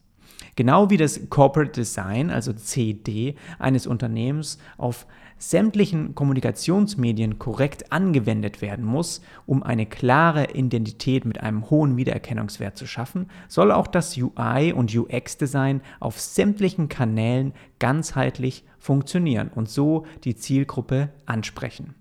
Genau 0.55 0.89
wie 0.89 0.97
das 0.97 1.29
Corporate 1.29 1.71
Design, 1.71 2.29
also 2.29 2.53
CD, 2.53 3.35
eines 3.59 3.87
Unternehmens 3.87 4.57
auf 4.77 5.05
sämtlichen 5.39 6.15
Kommunikationsmedien 6.15 7.37
korrekt 7.37 7.91
angewendet 7.91 8.61
werden 8.61 8.83
muss, 8.83 9.21
um 9.45 9.61
eine 9.61 9.85
klare 9.85 10.53
Identität 10.53 11.25
mit 11.25 11.41
einem 11.41 11.69
hohen 11.69 11.95
Wiedererkennungswert 11.95 12.75
zu 12.77 12.87
schaffen, 12.87 13.29
soll 13.47 13.71
auch 13.71 13.87
das 13.87 14.17
UI 14.17 14.73
und 14.73 14.95
UX-Design 14.95 15.81
auf 15.99 16.19
sämtlichen 16.19 16.89
Kanälen 16.89 17.53
ganzheitlich 17.79 18.63
funktionieren 18.79 19.51
und 19.53 19.69
so 19.69 20.05
die 20.23 20.35
Zielgruppe 20.35 21.09
ansprechen. 21.25 21.93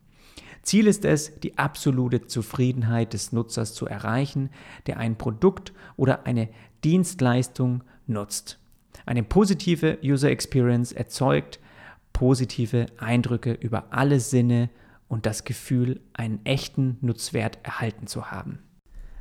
Ziel 0.63 0.89
ist 0.89 1.05
es, 1.05 1.39
die 1.41 1.59
absolute 1.59 2.27
Zufriedenheit 2.27 3.13
des 3.13 3.33
Nutzers 3.33 3.75
zu 3.75 3.87
erreichen, 3.87 4.51
der 4.87 4.97
ein 4.97 5.17
Produkt 5.17 5.73
oder 5.97 6.27
eine 6.27 6.49
Dienstleistung 6.83 7.85
nutzt. 8.07 8.59
Eine 9.05 9.23
positive 9.23 9.99
User 10.03 10.31
Experience 10.31 10.93
erzeugt 10.93 11.61
positive 12.17 12.87
Eindrücke 12.97 13.53
über 13.53 13.89
alle 13.91 14.21
Sinne 14.21 14.71
und 15.07 15.27
das 15.27 15.45
Gefühl, 15.45 16.01
einen 16.15 16.45
echten 16.47 16.97
Nutzwert 17.03 17.59
erhalten 17.63 18.07
zu 18.07 18.31
haben. 18.31 18.61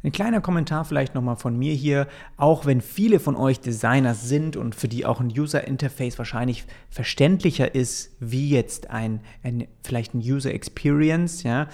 Ein 0.02 0.14
kleiner 0.14 0.40
Kommentar 0.40 0.86
vielleicht 0.86 1.14
nochmal 1.14 1.36
von 1.36 1.58
mir 1.58 1.74
hier, 1.74 2.08
auch 2.38 2.66
wenn 2.66 2.80
viele 2.80 3.20
von 3.20 3.36
euch 3.36 3.60
Designer 3.60 4.14
sind 4.14 4.56
und 4.56 4.76
für 4.76 4.88
die 4.88 5.06
auch 5.06 5.20
ein 5.20 5.28
User 5.28 5.68
Interface 5.68 6.18
wahrscheinlich 6.18 6.64
verständlicher 6.90 7.76
ist, 7.76 8.16
wie 8.22 8.50
jetzt 8.50 8.92
ein, 8.92 9.20
ein 9.44 9.68
vielleicht 9.84 10.14
ein 10.14 10.20
User 10.20 10.54
Experience, 10.54 11.44
ja. 11.44 11.68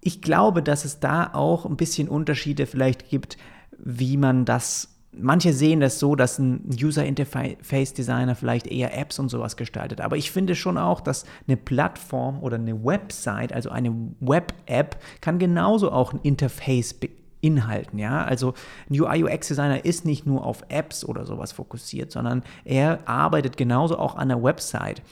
Ich 0.00 0.22
glaube, 0.22 0.62
dass 0.62 0.84
es 0.84 1.00
da 1.00 1.32
auch 1.32 1.66
ein 1.66 1.76
bisschen 1.76 2.08
Unterschiede 2.08 2.66
vielleicht 2.66 3.08
gibt, 3.08 3.38
wie 3.76 4.16
man 4.18 4.44
das 4.44 4.95
manche 5.18 5.52
sehen 5.52 5.80
das 5.80 5.98
so, 5.98 6.14
dass 6.14 6.38
ein 6.38 6.68
User 6.80 7.04
Interface 7.04 7.94
Designer 7.94 8.34
vielleicht 8.34 8.66
eher 8.66 8.96
Apps 8.96 9.18
und 9.18 9.28
sowas 9.28 9.56
gestaltet. 9.56 10.00
Aber 10.00 10.16
ich 10.16 10.30
finde 10.30 10.54
schon 10.54 10.78
auch, 10.78 11.00
dass 11.00 11.24
eine 11.46 11.56
Plattform 11.56 12.42
oder 12.42 12.56
eine 12.56 12.84
Website, 12.84 13.52
also 13.52 13.70
eine 13.70 13.94
Web-App, 14.20 14.98
kann 15.20 15.38
genauso 15.38 15.90
auch 15.90 16.12
ein 16.12 16.20
Interface 16.22 16.94
beinhalten. 17.42 17.98
Ja? 17.98 18.24
Also 18.24 18.54
ein 18.90 19.00
UI-UX-Designer 19.00 19.84
ist 19.84 20.04
nicht 20.04 20.26
nur 20.26 20.44
auf 20.44 20.64
Apps 20.68 21.04
oder 21.04 21.24
sowas 21.24 21.52
fokussiert, 21.52 22.12
sondern 22.12 22.42
er 22.64 23.08
arbeitet 23.08 23.56
genauso 23.56 23.98
auch 23.98 24.16
an 24.16 24.28
der 24.28 24.42
Website. 24.42 25.02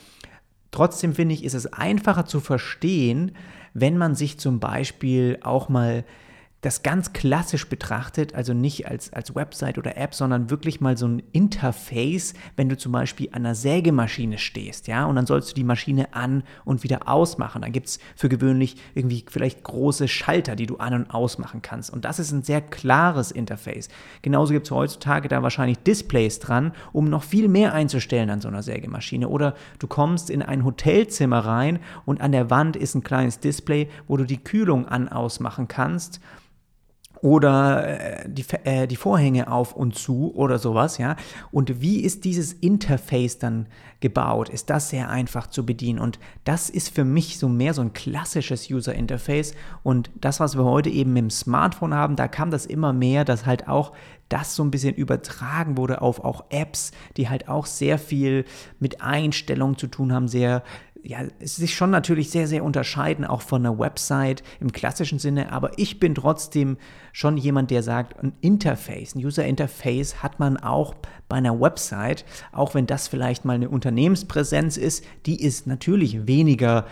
Trotzdem 0.71 1.13
finde 1.13 1.33
ich, 1.33 1.43
ist 1.43 1.53
es 1.53 1.71
einfacher 1.71 2.25
zu 2.25 2.39
verstehen, 2.39 3.31
wenn 3.73 3.97
man 3.97 4.15
sich 4.15 4.39
zum 4.39 4.59
Beispiel 4.59 5.37
auch 5.41 5.69
mal 5.69 6.03
das 6.65 6.81
ganz 6.81 7.13
klassisch 7.13 7.69
betrachtet, 7.69 8.33
also 8.33 8.53
nicht 8.53 8.87
als, 8.87 9.13
als 9.13 9.35
Website 9.35 9.77
oder 9.77 9.97
App, 9.97 10.15
sondern 10.15 10.49
wirklich 10.49 10.81
mal 10.81 10.97
so 10.97 11.07
ein 11.07 11.21
Interface, 11.31 12.33
wenn 12.55 12.69
du 12.69 12.75
zum 12.75 12.91
Beispiel 12.91 13.29
an 13.31 13.45
einer 13.45 13.53
Sägemaschine 13.53 14.39
stehst, 14.39 14.87
ja, 14.87 15.05
und 15.05 15.15
dann 15.15 15.27
sollst 15.27 15.51
du 15.51 15.53
die 15.53 15.63
Maschine 15.63 16.13
an 16.15 16.43
und 16.63 16.83
wieder 16.83 17.07
ausmachen. 17.07 17.61
Dann 17.61 17.71
gibt 17.71 17.87
es 17.87 17.99
für 18.15 18.29
gewöhnlich 18.29 18.77
irgendwie 18.95 19.23
vielleicht 19.29 19.63
große 19.63 20.07
Schalter, 20.07 20.55
die 20.55 20.65
du 20.65 20.77
an- 20.77 20.95
und 20.95 21.11
ausmachen 21.11 21.61
kannst. 21.61 21.93
Und 21.93 22.03
das 22.03 22.17
ist 22.17 22.31
ein 22.31 22.41
sehr 22.41 22.61
klares 22.61 23.31
Interface. 23.31 23.89
Genauso 24.23 24.53
gibt 24.53 24.65
es 24.65 24.71
heutzutage 24.71 25.27
da 25.27 25.43
wahrscheinlich 25.43 25.77
Displays 25.79 26.39
dran, 26.39 26.71
um 26.93 27.09
noch 27.09 27.23
viel 27.23 27.47
mehr 27.47 27.73
einzustellen 27.73 28.31
an 28.31 28.41
so 28.41 28.47
einer 28.47 28.63
Sägemaschine. 28.63 29.29
Oder 29.29 29.53
du 29.77 29.85
kommst 29.85 30.31
in 30.31 30.41
ein 30.41 30.65
Hotelzimmer 30.65 31.45
rein 31.45 31.79
und 32.05 32.21
an 32.21 32.31
der 32.31 32.49
Wand 32.49 32.75
ist 32.75 32.95
ein 32.95 33.03
kleines 33.03 33.39
Display, 33.39 33.87
wo 34.07 34.17
du 34.17 34.23
die 34.23 34.43
Kühlung 34.43 34.87
an 34.87 35.09
ausmachen 35.09 35.67
kannst 35.67 36.19
oder 37.21 38.23
äh, 38.23 38.29
die, 38.29 38.45
äh, 38.63 38.87
die 38.87 38.95
Vorhänge 38.95 39.51
auf 39.51 39.75
und 39.75 39.95
zu 39.95 40.33
oder 40.35 40.59
sowas, 40.59 40.97
ja. 40.97 41.15
Und 41.51 41.81
wie 41.81 42.01
ist 42.01 42.25
dieses 42.25 42.53
Interface 42.53 43.39
dann 43.39 43.67
gebaut? 43.99 44.49
Ist 44.49 44.69
das 44.69 44.89
sehr 44.89 45.09
einfach 45.09 45.47
zu 45.47 45.65
bedienen? 45.65 45.99
Und 45.99 46.19
das 46.43 46.69
ist 46.69 46.93
für 46.93 47.03
mich 47.03 47.39
so 47.39 47.49
mehr 47.49 47.73
so 47.73 47.81
ein 47.81 47.93
klassisches 47.93 48.69
User 48.69 48.93
Interface. 48.93 49.53
Und 49.83 50.11
das, 50.15 50.39
was 50.39 50.57
wir 50.57 50.65
heute 50.65 50.89
eben 50.89 51.15
im 51.15 51.29
Smartphone 51.29 51.93
haben, 51.93 52.15
da 52.15 52.27
kam 52.27 52.51
das 52.51 52.65
immer 52.65 52.93
mehr, 52.93 53.25
dass 53.25 53.45
halt 53.45 53.67
auch 53.67 53.93
das 54.29 54.55
so 54.55 54.63
ein 54.63 54.71
bisschen 54.71 54.95
übertragen 54.95 55.77
wurde 55.77 56.01
auf 56.01 56.23
auch 56.23 56.45
Apps, 56.49 56.91
die 57.17 57.29
halt 57.29 57.47
auch 57.47 57.65
sehr 57.65 57.97
viel 57.99 58.45
mit 58.79 59.01
Einstellungen 59.01 59.77
zu 59.77 59.87
tun 59.87 60.11
haben, 60.13 60.27
sehr 60.27 60.63
ja, 61.05 61.19
sich 61.39 61.75
schon 61.75 61.91
natürlich 61.91 62.31
sehr, 62.31 62.47
sehr 62.47 62.63
unterscheiden, 62.63 63.25
auch 63.25 63.41
von 63.41 63.63
einer 63.63 63.77
Website 63.77 64.41
im 64.59 64.71
klassischen 64.71 65.19
Sinne, 65.19 65.51
aber 65.51 65.77
ich 65.77 65.99
bin 65.99 66.15
trotzdem 66.15 66.77
schon 67.13 67.37
jemand, 67.37 67.69
der 67.69 67.83
sagt, 67.83 68.19
ein 68.23 68.33
Interface, 68.41 69.13
ein 69.13 69.23
User 69.23 69.45
Interface 69.45 70.23
hat 70.23 70.39
man 70.39 70.57
auch 70.57 70.95
bei 71.29 71.37
einer 71.37 71.59
Website, 71.59 72.25
auch 72.51 72.73
wenn 72.73 72.87
das 72.87 73.07
vielleicht 73.07 73.45
mal 73.45 73.53
eine 73.53 73.69
Unternehmenspräsenz 73.69 74.77
ist, 74.77 75.05
die 75.27 75.41
ist 75.41 75.67
natürlich 75.67 76.25
weniger 76.27 76.85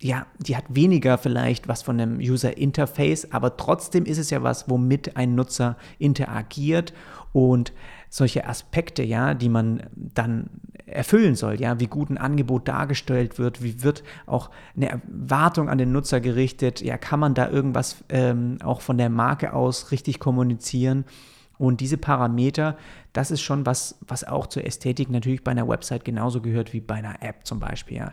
ja, 0.00 0.26
die 0.38 0.54
hat 0.54 0.64
weniger 0.68 1.16
vielleicht 1.16 1.66
was 1.66 1.80
von 1.80 1.98
einem 1.98 2.18
User 2.18 2.58
Interface, 2.58 3.32
aber 3.32 3.56
trotzdem 3.56 4.04
ist 4.04 4.18
es 4.18 4.28
ja 4.28 4.42
was, 4.42 4.68
womit 4.68 5.16
ein 5.16 5.34
Nutzer 5.34 5.78
interagiert 5.98 6.92
und 7.32 7.72
solche 8.14 8.46
Aspekte, 8.46 9.02
ja, 9.02 9.34
die 9.34 9.48
man 9.48 9.82
dann 9.96 10.48
erfüllen 10.86 11.34
soll, 11.34 11.60
ja, 11.60 11.80
wie 11.80 11.88
gut 11.88 12.10
ein 12.10 12.16
Angebot 12.16 12.68
dargestellt 12.68 13.40
wird, 13.40 13.60
wie 13.60 13.82
wird 13.82 14.04
auch 14.24 14.50
eine 14.76 14.88
Erwartung 14.88 15.68
an 15.68 15.78
den 15.78 15.90
Nutzer 15.90 16.20
gerichtet, 16.20 16.80
ja, 16.80 16.96
kann 16.96 17.18
man 17.18 17.34
da 17.34 17.50
irgendwas 17.50 18.04
ähm, 18.10 18.58
auch 18.62 18.82
von 18.82 18.98
der 18.98 19.10
Marke 19.10 19.52
aus 19.52 19.90
richtig 19.90 20.20
kommunizieren 20.20 21.06
und 21.58 21.80
diese 21.80 21.98
Parameter, 21.98 22.76
das 23.12 23.32
ist 23.32 23.42
schon 23.42 23.66
was, 23.66 23.98
was 24.06 24.22
auch 24.22 24.46
zur 24.46 24.64
Ästhetik 24.64 25.10
natürlich 25.10 25.42
bei 25.42 25.50
einer 25.50 25.66
Website 25.66 26.04
genauso 26.04 26.40
gehört 26.40 26.72
wie 26.72 26.80
bei 26.80 26.94
einer 26.94 27.20
App 27.20 27.44
zum 27.44 27.58
Beispiel. 27.58 27.96
Ja. 27.96 28.12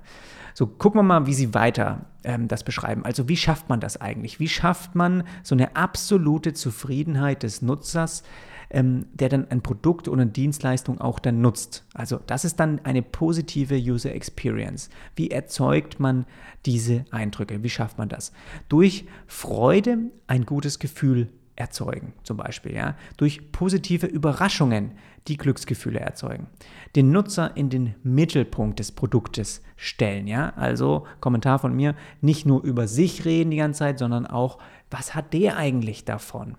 So, 0.56 0.66
gucken 0.66 0.98
wir 0.98 1.04
mal, 1.04 1.28
wie 1.28 1.36
Sie 1.36 1.54
weiter 1.54 2.06
ähm, 2.24 2.48
das 2.48 2.64
beschreiben. 2.64 3.06
Also, 3.06 3.30
wie 3.30 3.38
schafft 3.38 3.70
man 3.70 3.80
das 3.80 4.02
eigentlich? 4.02 4.40
Wie 4.40 4.50
schafft 4.50 4.96
man 4.96 5.24
so 5.44 5.54
eine 5.54 5.76
absolute 5.76 6.54
Zufriedenheit 6.54 7.44
des 7.44 7.62
Nutzers? 7.62 8.24
Ähm, 8.72 9.06
der 9.14 9.30
dann 9.30 9.50
ein 9.50 9.62
Produkt 9.62 10.08
oder 10.08 10.22
eine 10.22 10.32
Dienstleistung 10.32 11.00
auch 11.00 11.20
dann 11.20 11.42
nutzt. 11.42 11.86
Also 11.94 12.20
das 12.26 12.46
ist 12.46 12.60
dann 12.60 12.80
eine 12.84 13.02
positive 13.02 13.76
User 13.76 14.14
Experience. 14.14 14.90
Wie 15.16 15.30
erzeugt 15.30 16.00
man 16.00 16.26
diese 16.66 17.06
Eindrücke? 17.12 17.64
Wie 17.64 17.70
schafft 17.70 17.98
man 17.98 18.10
das? 18.10 18.32
Durch 18.70 19.06
Freude 19.28 19.98
ein 20.28 20.46
gutes 20.46 20.80
Gefühl 20.80 21.30
erzeugen, 21.56 22.14
zum 22.24 22.38
Beispiel, 22.38 22.74
ja, 22.74 22.96
durch 23.18 23.52
positive 23.52 24.08
Überraschungen, 24.08 24.94
die 25.28 25.38
Glücksgefühle 25.38 26.00
erzeugen. 26.00 26.48
Den 26.96 27.12
Nutzer 27.12 27.56
in 27.56 27.70
den 27.70 27.94
Mittelpunkt 28.04 28.80
des 28.80 28.92
Produktes 28.92 29.62
stellen, 29.76 30.28
ja, 30.28 30.54
also 30.56 31.06
Kommentar 31.20 31.60
von 31.60 31.76
mir, 31.76 31.96
nicht 32.22 32.46
nur 32.46 32.64
über 32.64 32.88
sich 32.88 33.26
reden 33.26 33.52
die 33.52 33.58
ganze 33.58 33.80
Zeit, 33.80 34.00
sondern 34.00 34.26
auch, 34.26 34.58
was 34.90 35.14
hat 35.14 35.34
der 35.34 35.58
eigentlich 35.58 36.06
davon? 36.06 36.56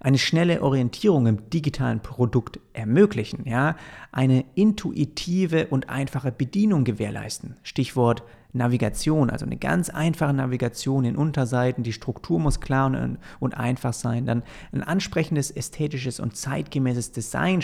Eine 0.00 0.18
schnelle 0.18 0.62
Orientierung 0.62 1.26
im 1.26 1.50
digitalen 1.50 2.00
Produkt 2.00 2.58
ermöglichen, 2.72 3.46
ja, 3.46 3.76
eine 4.12 4.44
intuitive 4.54 5.66
und 5.68 5.88
einfache 5.88 6.32
Bedienung 6.32 6.84
gewährleisten. 6.84 7.56
Stichwort 7.62 8.22
Navigation, 8.52 9.30
also 9.30 9.46
eine 9.46 9.56
ganz 9.56 9.90
einfache 9.90 10.32
Navigation 10.32 11.04
in 11.04 11.16
Unterseiten, 11.16 11.84
die 11.84 11.92
Struktur 11.92 12.40
muss 12.40 12.60
klar 12.60 12.86
und, 12.86 13.18
und 13.38 13.56
einfach 13.56 13.92
sein, 13.92 14.26
dann 14.26 14.42
ein 14.72 14.82
ansprechendes, 14.82 15.50
ästhetisches 15.50 16.18
und 16.18 16.36
zeitgemäßes 16.36 17.12
Design 17.12 17.62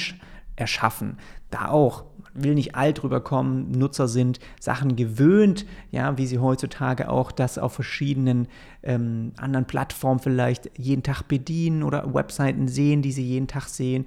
erschaffen. 0.56 1.18
Da 1.50 1.68
auch, 1.68 2.04
will 2.42 2.54
nicht 2.54 2.74
alt 2.74 3.02
rüberkommen, 3.02 3.70
Nutzer 3.72 4.08
sind 4.08 4.40
Sachen 4.60 4.96
gewöhnt, 4.96 5.66
ja, 5.90 6.16
wie 6.18 6.26
sie 6.26 6.38
heutzutage 6.38 7.10
auch 7.10 7.32
das 7.32 7.58
auf 7.58 7.72
verschiedenen 7.72 8.48
ähm, 8.82 9.32
anderen 9.36 9.66
Plattformen 9.66 10.20
vielleicht 10.20 10.70
jeden 10.78 11.02
Tag 11.02 11.22
bedienen 11.22 11.82
oder 11.82 12.14
Webseiten 12.14 12.68
sehen, 12.68 13.02
die 13.02 13.12
sie 13.12 13.24
jeden 13.24 13.48
Tag 13.48 13.68
sehen. 13.68 14.06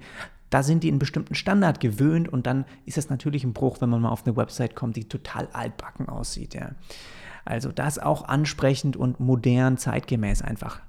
Da 0.50 0.62
sind 0.64 0.82
die 0.82 0.88
einen 0.88 0.98
bestimmten 0.98 1.34
Standard 1.34 1.78
gewöhnt 1.80 2.28
und 2.28 2.46
dann 2.46 2.64
ist 2.84 2.98
es 2.98 3.08
natürlich 3.08 3.44
ein 3.44 3.52
Bruch, 3.52 3.80
wenn 3.80 3.88
man 3.88 4.02
mal 4.02 4.10
auf 4.10 4.26
eine 4.26 4.36
Website 4.36 4.74
kommt, 4.74 4.96
die 4.96 5.04
total 5.04 5.48
altbacken 5.52 6.08
aussieht. 6.08 6.54
Ja. 6.54 6.72
Also 7.44 7.70
das 7.70 7.98
auch 7.98 8.24
ansprechend 8.24 8.96
und 8.96 9.20
modern, 9.20 9.78
zeitgemäß 9.78 10.42
einfach 10.42 10.80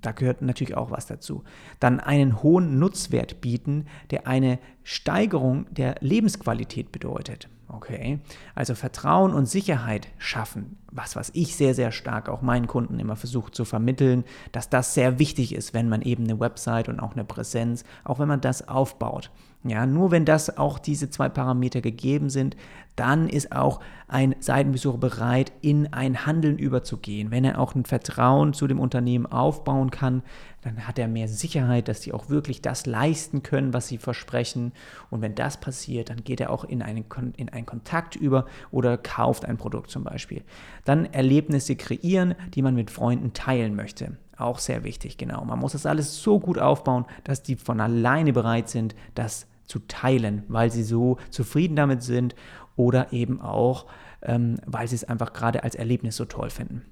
da 0.00 0.12
gehört 0.12 0.42
natürlich 0.42 0.76
auch 0.76 0.90
was 0.90 1.06
dazu. 1.06 1.44
Dann 1.80 2.00
einen 2.00 2.42
hohen 2.42 2.78
Nutzwert 2.78 3.40
bieten, 3.40 3.86
der 4.10 4.26
eine 4.26 4.58
Steigerung 4.82 5.66
der 5.70 5.96
Lebensqualität 6.00 6.92
bedeutet. 6.92 7.48
Okay, 7.74 8.18
also 8.54 8.74
Vertrauen 8.74 9.32
und 9.32 9.46
Sicherheit 9.46 10.08
schaffen, 10.18 10.76
was, 10.90 11.16
was 11.16 11.30
ich 11.32 11.56
sehr, 11.56 11.74
sehr 11.74 11.90
stark 11.90 12.28
auch 12.28 12.42
meinen 12.42 12.66
Kunden 12.66 13.00
immer 13.00 13.16
versuche 13.16 13.50
zu 13.50 13.64
vermitteln, 13.64 14.24
dass 14.52 14.68
das 14.68 14.92
sehr 14.92 15.18
wichtig 15.18 15.54
ist, 15.54 15.72
wenn 15.72 15.88
man 15.88 16.02
eben 16.02 16.24
eine 16.24 16.38
Website 16.38 16.90
und 16.90 17.00
auch 17.00 17.12
eine 17.12 17.24
Präsenz, 17.24 17.84
auch 18.04 18.18
wenn 18.18 18.28
man 18.28 18.42
das 18.42 18.68
aufbaut. 18.68 19.30
Ja, 19.64 19.86
nur 19.86 20.10
wenn 20.10 20.24
das 20.24 20.58
auch 20.58 20.78
diese 20.78 21.08
zwei 21.08 21.28
Parameter 21.28 21.80
gegeben 21.80 22.30
sind, 22.30 22.56
dann 22.96 23.28
ist 23.28 23.52
auch 23.52 23.80
ein 24.08 24.34
Seitenbesucher 24.40 24.98
bereit, 24.98 25.52
in 25.62 25.92
ein 25.92 26.26
Handeln 26.26 26.58
überzugehen. 26.58 27.30
Wenn 27.30 27.44
er 27.44 27.58
auch 27.58 27.74
ein 27.74 27.84
Vertrauen 27.84 28.54
zu 28.54 28.66
dem 28.66 28.80
Unternehmen 28.80 29.24
aufbauen 29.24 29.90
kann, 29.90 30.22
dann 30.62 30.86
hat 30.86 30.98
er 30.98 31.08
mehr 31.08 31.28
Sicherheit, 31.28 31.88
dass 31.88 32.02
sie 32.02 32.12
auch 32.12 32.28
wirklich 32.28 32.62
das 32.62 32.86
leisten 32.86 33.42
können, 33.42 33.74
was 33.74 33.88
sie 33.88 33.98
versprechen. 33.98 34.72
Und 35.10 35.20
wenn 35.20 35.34
das 35.34 35.58
passiert, 35.58 36.08
dann 36.08 36.22
geht 36.24 36.40
er 36.40 36.50
auch 36.50 36.64
in 36.64 36.82
einen, 36.82 37.04
in 37.36 37.48
einen 37.48 37.66
Kontakt 37.66 38.16
über 38.16 38.46
oder 38.70 38.96
kauft 38.96 39.44
ein 39.44 39.58
Produkt 39.58 39.90
zum 39.90 40.04
Beispiel. 40.04 40.42
Dann 40.84 41.06
Erlebnisse 41.06 41.74
kreieren, 41.74 42.36
die 42.54 42.62
man 42.62 42.74
mit 42.74 42.90
Freunden 42.90 43.32
teilen 43.32 43.74
möchte. 43.74 44.16
Auch 44.36 44.60
sehr 44.60 44.84
wichtig, 44.84 45.18
genau. 45.18 45.44
Man 45.44 45.58
muss 45.58 45.72
das 45.72 45.84
alles 45.84 46.22
so 46.22 46.38
gut 46.38 46.58
aufbauen, 46.58 47.06
dass 47.24 47.42
die 47.42 47.56
von 47.56 47.80
alleine 47.80 48.32
bereit 48.32 48.68
sind, 48.68 48.94
das 49.14 49.46
zu 49.66 49.80
teilen, 49.80 50.44
weil 50.48 50.70
sie 50.70 50.84
so 50.84 51.18
zufrieden 51.30 51.76
damit 51.76 52.02
sind 52.02 52.34
oder 52.76 53.12
eben 53.12 53.40
auch, 53.40 53.86
ähm, 54.22 54.58
weil 54.66 54.86
sie 54.86 54.96
es 54.96 55.04
einfach 55.04 55.32
gerade 55.32 55.64
als 55.64 55.74
Erlebnis 55.74 56.16
so 56.16 56.24
toll 56.24 56.50
finden. 56.50 56.82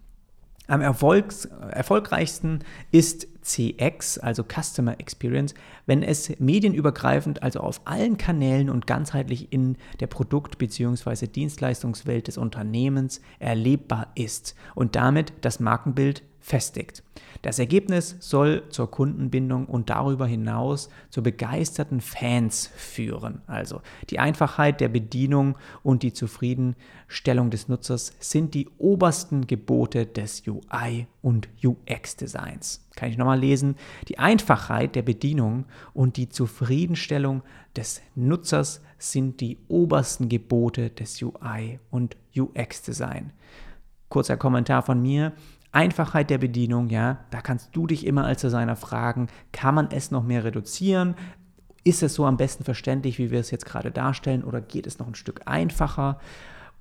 Am 0.71 0.83
Erfolgs 0.83 1.47
erfolgreichsten 1.73 2.61
ist 2.93 3.27
CX, 3.43 4.19
also 4.19 4.45
Customer 4.45 5.01
Experience, 5.01 5.53
wenn 5.87 6.05
es 6.05 6.39
medienübergreifend, 6.39 7.43
also 7.43 7.59
auf 7.59 7.81
allen 7.87 8.19
Kanälen 8.19 8.71
und 8.71 8.87
ganzheitlich 8.87 9.53
in 9.53 9.77
der 9.99 10.07
Produkt- 10.07 10.59
bzw. 10.59 11.27
Dienstleistungswelt 11.27 12.29
des 12.29 12.39
Unternehmens 12.39 13.21
erlebbar 13.41 14.13
ist 14.15 14.55
und 14.77 14.95
damit 14.95 15.33
das 15.41 15.59
Markenbild 15.59 16.23
festigt. 16.41 17.03
Das 17.43 17.59
Ergebnis 17.59 18.17
soll 18.21 18.65
zur 18.69 18.91
Kundenbindung 18.91 19.67
und 19.67 19.89
darüber 19.89 20.27
hinaus 20.27 20.91
zu 21.09 21.23
begeisterten 21.23 22.01
Fans 22.01 22.71
führen. 22.77 23.41
Also 23.47 23.81
die 24.11 24.19
Einfachheit 24.19 24.81
der 24.81 24.89
Bedienung 24.89 25.57
und 25.83 26.03
die 26.03 26.13
Zufriedenstellung 26.13 27.51
des 27.51 27.69
Nutzers 27.69 28.13
sind 28.19 28.55
die 28.55 28.69
obersten 28.79 29.47
Gebote 29.47 30.07
des 30.07 30.43
UI 30.47 31.07
und 31.23 31.49
UX-Designs. 31.65 32.87
Kann 32.95 33.11
ich 33.11 33.17
nochmal 33.17 33.41
lesen? 33.41 33.77
Die 34.09 34.19
Einfachheit 34.19 34.95
der 34.95 35.03
Bedienung 35.03 35.65
und 35.95 36.17
die 36.19 36.29
Zufriedenstellung 36.29 37.43
des 37.75 38.03
Nutzers 38.15 38.83
sind 38.99 39.41
die 39.41 39.57
obersten 39.69 40.29
Gebote 40.29 40.91
des 40.91 41.23
UI 41.23 41.79
und 41.91 42.17
UX-Design. 42.37 43.33
Kurzer 44.11 44.37
Kommentar 44.37 44.83
von 44.83 45.01
mir. 45.01 45.33
Einfachheit 45.73 46.31
der 46.31 46.39
Bedienung, 46.39 46.89
ja, 46.89 47.19
da 47.31 47.41
kannst 47.41 47.71
du 47.77 47.87
dich 47.87 48.07
immer 48.07 48.25
als 48.25 48.41
Designer 48.41 48.77
fragen, 48.77 49.29
kann 49.53 49.75
man 49.75 49.89
es 49.91 50.11
noch 50.11 50.25
mehr 50.25 50.45
reduzieren? 50.45 51.15
Ist 51.85 52.03
es 52.03 52.15
so 52.15 52.27
am 52.27 52.37
besten 52.37 52.65
verständlich, 52.65 53.19
wie 53.19 53.31
wir 53.31 53.41
es 53.41 53.51
jetzt 53.51 53.67
gerade 53.67 53.91
darstellen, 53.91 54.45
oder 54.45 54.61
geht 54.61 54.87
es 54.87 54.99
noch 54.99 55.07
ein 55.07 55.15
Stück 55.15 55.43
einfacher, 55.47 56.19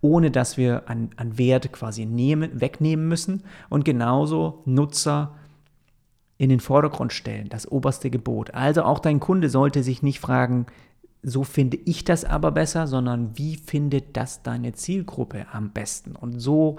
ohne 0.01 0.31
dass 0.31 0.57
wir 0.57 0.89
an, 0.89 1.09
an 1.17 1.37
Wert 1.37 1.71
quasi 1.71 2.05
nehmen, 2.05 2.59
wegnehmen 2.59 3.07
müssen? 3.07 3.43
Und 3.69 3.85
genauso 3.85 4.63
Nutzer 4.65 5.35
in 6.37 6.49
den 6.49 6.61
Vordergrund 6.61 7.13
stellen, 7.13 7.49
das 7.49 7.69
oberste 7.69 8.09
Gebot. 8.09 8.53
Also 8.53 8.83
auch 8.83 8.99
dein 8.99 9.19
Kunde 9.19 9.49
sollte 9.49 9.83
sich 9.83 10.01
nicht 10.01 10.19
fragen, 10.19 10.65
so 11.21 11.43
finde 11.43 11.77
ich 11.85 12.05
das 12.05 12.23
aber 12.23 12.51
besser, 12.51 12.87
sondern 12.87 13.37
wie 13.37 13.57
findet 13.57 14.15
das 14.15 14.41
deine 14.41 14.71
Zielgruppe 14.71 15.47
am 15.51 15.71
besten? 15.71 16.15
Und 16.15 16.39
so 16.39 16.77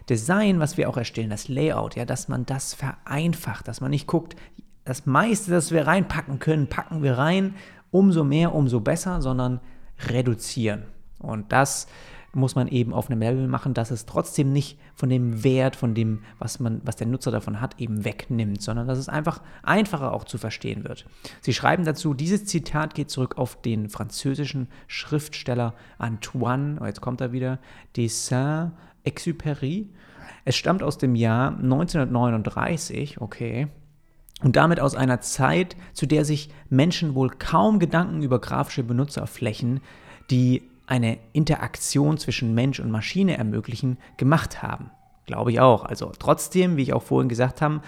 Design, 0.10 0.60
was 0.60 0.78
wir 0.78 0.90
auch 0.90 0.98
erstellen, 0.98 1.30
das 1.30 1.48
Layout, 1.48 1.96
ja, 1.96 2.06
dass 2.06 2.28
man 2.28 2.46
das 2.46 2.74
vereinfacht, 2.74 3.68
dass 3.68 3.82
man 3.82 3.92
nicht 3.92 4.08
guckt, 4.08 4.36
das 4.86 5.06
meiste, 5.06 5.52
das 5.52 5.72
wir 5.72 5.88
reinpacken 5.88 6.40
können, 6.40 6.68
packen 6.68 7.04
wir 7.04 7.18
rein, 7.18 7.56
umso 7.92 8.24
mehr, 8.24 8.54
umso 8.54 8.80
besser, 8.82 9.22
sondern 9.22 9.62
reduzieren. 10.10 10.84
Und 11.20 11.52
das 11.52 11.88
muss 12.36 12.56
man 12.56 12.68
eben 12.68 12.94
auf 12.94 13.10
einem 13.10 13.22
Level 13.22 13.48
machen, 13.48 13.74
dass 13.74 13.92
es 13.92 14.06
trotzdem 14.06 14.52
nicht 14.52 14.80
von 14.96 15.10
dem 15.10 15.44
Wert, 15.44 15.76
von 15.76 15.94
dem, 15.94 16.24
was, 16.40 16.60
man, 16.60 16.82
was 16.84 16.96
der 16.96 17.08
Nutzer 17.08 17.32
davon 17.32 17.62
hat, 17.62 17.80
eben 17.80 18.06
wegnimmt, 18.06 18.62
sondern 18.62 18.88
dass 18.88 18.98
es 18.98 19.08
einfach 19.08 19.42
einfacher 19.62 20.12
auch 20.12 20.24
zu 20.24 20.38
verstehen 20.38 20.84
wird. 20.84 21.06
Sie 21.42 21.54
schreiben 21.54 21.86
dazu, 21.86 22.14
dieses 22.14 22.46
Zitat 22.46 22.96
geht 22.96 23.12
zurück 23.12 23.38
auf 23.38 23.62
den 23.62 23.88
französischen 23.90 24.68
Schriftsteller 24.88 25.76
Antoine, 26.00 26.80
oh 26.82 26.86
jetzt 26.86 27.02
kommt 27.02 27.22
er 27.22 27.32
wieder, 27.32 27.60
de 27.96 28.08
Saint-Exupéry. 28.08 29.90
Es 30.46 30.56
stammt 30.56 30.82
aus 30.82 30.98
dem 30.98 31.16
Jahr 31.16 31.56
1939, 31.58 33.22
okay, 33.22 33.68
und 34.42 34.56
damit 34.56 34.80
aus 34.80 34.96
einer 34.96 35.22
Zeit, 35.22 35.78
zu 35.94 36.06
der 36.06 36.26
sich 36.26 36.50
Menschen 36.70 37.16
wohl 37.16 37.30
kaum 37.30 37.80
Gedanken 37.80 38.22
über 38.22 38.42
grafische 38.42 38.84
Benutzerflächen, 38.84 39.80
die 40.30 40.64
eine 40.94 41.18
Interaktion 41.34 42.20
zwischen 42.20 42.54
Mensch 42.54 42.80
und 42.80 42.92
Maschine 42.92 43.36
ermöglichen, 43.36 43.98
gemacht 44.18 44.62
haben. 44.62 44.92
Glaube 45.26 45.52
ich 45.52 45.60
auch. 45.60 45.86
Also 45.86 46.12
trotzdem, 46.20 46.78
wie 46.78 46.84
ich 46.84 46.94
auch 46.94 47.02
vorhin 47.02 47.30
gesagt 47.30 47.62
habe, 47.64 47.82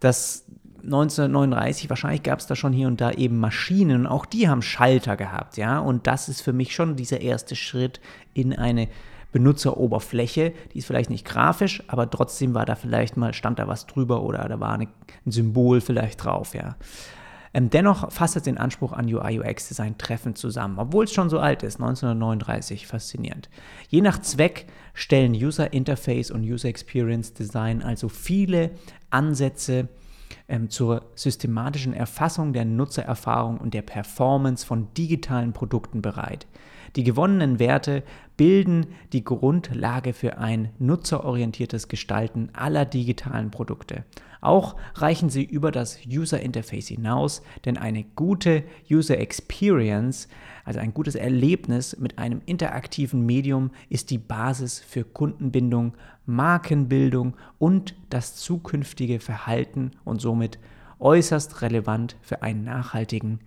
dass 0.00 0.46
1939, 0.82 1.90
wahrscheinlich 1.90 2.22
gab 2.22 2.38
es 2.38 2.46
da 2.46 2.56
schon 2.56 2.72
hier 2.72 2.86
und 2.86 2.98
da 2.98 3.10
eben 3.10 3.38
Maschinen 3.38 4.00
und 4.00 4.06
auch 4.06 4.24
die 4.24 4.48
haben 4.48 4.62
Schalter 4.62 5.16
gehabt, 5.16 5.58
ja. 5.58 5.80
Und 5.80 6.06
das 6.06 6.30
ist 6.30 6.40
für 6.40 6.54
mich 6.54 6.74
schon 6.74 6.96
dieser 6.96 7.20
erste 7.20 7.56
Schritt 7.56 8.00
in 8.32 8.56
eine 8.56 8.88
Benutzeroberfläche. 9.32 10.54
Die 10.72 10.78
ist 10.78 10.86
vielleicht 10.86 11.10
nicht 11.10 11.26
grafisch, 11.26 11.82
aber 11.88 12.08
trotzdem 12.08 12.54
war 12.54 12.64
da 12.64 12.74
vielleicht 12.74 13.18
mal, 13.18 13.34
stand 13.34 13.58
da 13.58 13.68
was 13.68 13.86
drüber 13.86 14.22
oder 14.22 14.48
da 14.48 14.60
war 14.60 14.72
eine, 14.72 14.88
ein 15.26 15.30
Symbol 15.30 15.82
vielleicht 15.82 16.24
drauf, 16.24 16.54
ja. 16.54 16.76
Ähm, 17.56 17.70
dennoch 17.70 18.12
fasst 18.12 18.36
es 18.36 18.42
den 18.42 18.58
Anspruch 18.58 18.92
an 18.92 19.06
UI-UX-Design 19.06 19.96
treffend 19.96 20.36
zusammen, 20.36 20.78
obwohl 20.78 21.04
es 21.04 21.12
schon 21.14 21.30
so 21.30 21.38
alt 21.38 21.62
ist, 21.62 21.76
1939, 21.76 22.86
faszinierend. 22.86 23.48
Je 23.88 24.02
nach 24.02 24.20
Zweck 24.20 24.66
stellen 24.92 25.32
User 25.32 25.72
Interface 25.72 26.30
und 26.30 26.42
User 26.42 26.68
Experience 26.68 27.32
Design 27.32 27.82
also 27.82 28.10
viele 28.10 28.72
Ansätze 29.08 29.88
ähm, 30.48 30.68
zur 30.68 31.06
systematischen 31.14 31.94
Erfassung 31.94 32.52
der 32.52 32.66
Nutzererfahrung 32.66 33.56
und 33.56 33.72
der 33.72 33.80
Performance 33.80 34.66
von 34.66 34.92
digitalen 34.92 35.54
Produkten 35.54 36.02
bereit. 36.02 36.46
Die 36.94 37.04
gewonnenen 37.04 37.58
Werte 37.58 38.02
bilden 38.36 38.86
die 39.14 39.24
Grundlage 39.24 40.12
für 40.12 40.36
ein 40.36 40.72
nutzerorientiertes 40.78 41.88
Gestalten 41.88 42.50
aller 42.52 42.84
digitalen 42.84 43.50
Produkte. 43.50 44.04
Auch 44.46 44.76
reichen 44.94 45.28
sie 45.28 45.42
über 45.42 45.72
das 45.72 45.98
User 46.06 46.40
Interface 46.40 46.86
hinaus, 46.86 47.42
denn 47.64 47.76
eine 47.76 48.04
gute 48.04 48.62
User 48.88 49.18
Experience, 49.18 50.28
also 50.64 50.78
ein 50.78 50.94
gutes 50.94 51.16
Erlebnis 51.16 51.96
mit 51.98 52.18
einem 52.18 52.42
interaktiven 52.46 53.26
Medium, 53.26 53.72
ist 53.88 54.10
die 54.10 54.18
Basis 54.18 54.78
für 54.78 55.02
Kundenbindung, 55.02 55.94
Markenbildung 56.26 57.36
und 57.58 57.96
das 58.08 58.36
zukünftige 58.36 59.18
Verhalten 59.18 59.90
und 60.04 60.20
somit 60.20 60.60
äußerst 61.00 61.60
relevant 61.62 62.14
für 62.22 62.42
einen 62.42 62.62
nachhaltigen 62.62 63.40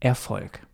Erfolg. 0.00 0.66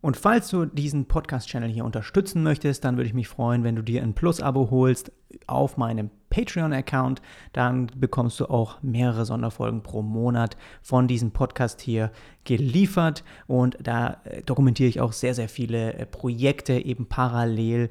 Und 0.04 0.18
falls 0.18 0.50
du 0.50 0.66
diesen 0.66 1.06
Podcast-Channel 1.06 1.70
hier 1.70 1.86
unterstützen 1.86 2.42
möchtest, 2.42 2.84
dann 2.84 2.98
würde 2.98 3.06
ich 3.06 3.14
mich 3.14 3.26
freuen, 3.26 3.64
wenn 3.64 3.74
du 3.74 3.80
dir 3.80 4.02
ein 4.02 4.12
Plus-Abo 4.12 4.70
holst 4.70 5.10
auf 5.46 5.78
meinem 5.78 6.10
Patreon-Account. 6.28 7.22
Dann 7.54 7.86
bekommst 7.96 8.38
du 8.38 8.50
auch 8.50 8.82
mehrere 8.82 9.24
Sonderfolgen 9.24 9.82
pro 9.82 10.02
Monat 10.02 10.58
von 10.82 11.08
diesem 11.08 11.30
Podcast 11.30 11.80
hier 11.80 12.12
geliefert. 12.44 13.24
Und 13.46 13.78
da 13.82 14.18
äh, 14.24 14.42
dokumentiere 14.42 14.90
ich 14.90 15.00
auch 15.00 15.14
sehr, 15.14 15.32
sehr 15.32 15.48
viele 15.48 15.94
äh, 15.94 16.04
Projekte 16.04 16.74
eben 16.74 17.06
parallel 17.06 17.88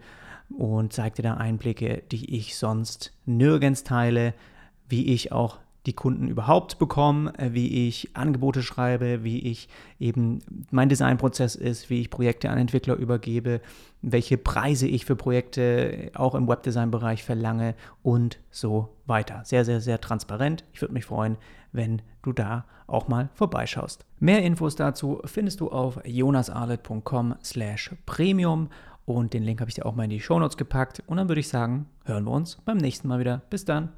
und 0.55 0.93
zeige 0.93 1.15
dir 1.15 1.23
da 1.23 1.33
Einblicke, 1.37 2.03
die 2.11 2.37
ich 2.37 2.55
sonst 2.59 3.11
nirgends 3.25 3.83
teile, 3.83 4.35
wie 4.87 5.11
ich 5.11 5.31
auch 5.31 5.57
die 5.85 5.93
Kunden 5.93 6.27
überhaupt 6.27 6.79
bekommen, 6.79 7.27
äh, 7.35 7.53
wie 7.53 7.87
ich 7.87 8.15
Angebote 8.15 8.63
schreibe, 8.63 9.23
wie 9.23 9.39
ich 9.39 9.67
eben 9.99 10.39
mein 10.71 10.89
Designprozess 10.89 11.55
ist, 11.55 11.89
wie 11.89 12.01
ich 12.01 12.09
Projekte 12.09 12.49
an 12.49 12.57
Entwickler 12.57 12.95
übergebe, 12.95 13.61
welche 14.01 14.37
Preise 14.37 14.87
ich 14.87 15.05
für 15.05 15.15
Projekte 15.15 16.11
auch 16.15 16.35
im 16.35 16.47
Webdesign-Bereich 16.47 17.23
verlange 17.23 17.75
und 18.01 18.39
so 18.51 18.89
weiter. 19.05 19.41
Sehr, 19.45 19.65
sehr, 19.65 19.81
sehr 19.81 19.99
transparent. 19.99 20.63
Ich 20.73 20.81
würde 20.81 20.93
mich 20.93 21.05
freuen, 21.05 21.37
wenn 21.71 22.01
du 22.21 22.31
da 22.31 22.65
auch 22.87 23.07
mal 23.07 23.29
vorbeischaust. 23.33 24.05
Mehr 24.19 24.43
Infos 24.43 24.75
dazu 24.75 25.21
findest 25.25 25.59
du 25.61 25.69
auf 25.69 25.99
jonasarlet.com 26.05 27.35
slash 27.43 27.91
premium 28.05 28.69
und 29.05 29.33
den 29.33 29.43
Link 29.43 29.59
habe 29.59 29.69
ich 29.69 29.75
dir 29.75 29.85
auch 29.85 29.95
mal 29.95 30.05
in 30.05 30.09
die 30.09 30.21
Shownotes 30.21 30.57
gepackt 30.57 31.03
und 31.07 31.17
dann 31.17 31.27
würde 31.27 31.41
ich 31.41 31.49
sagen, 31.49 31.87
hören 32.05 32.25
wir 32.25 32.31
uns 32.31 32.57
beim 32.63 32.77
nächsten 32.77 33.07
Mal 33.07 33.19
wieder. 33.19 33.41
Bis 33.49 33.65
dann. 33.65 33.89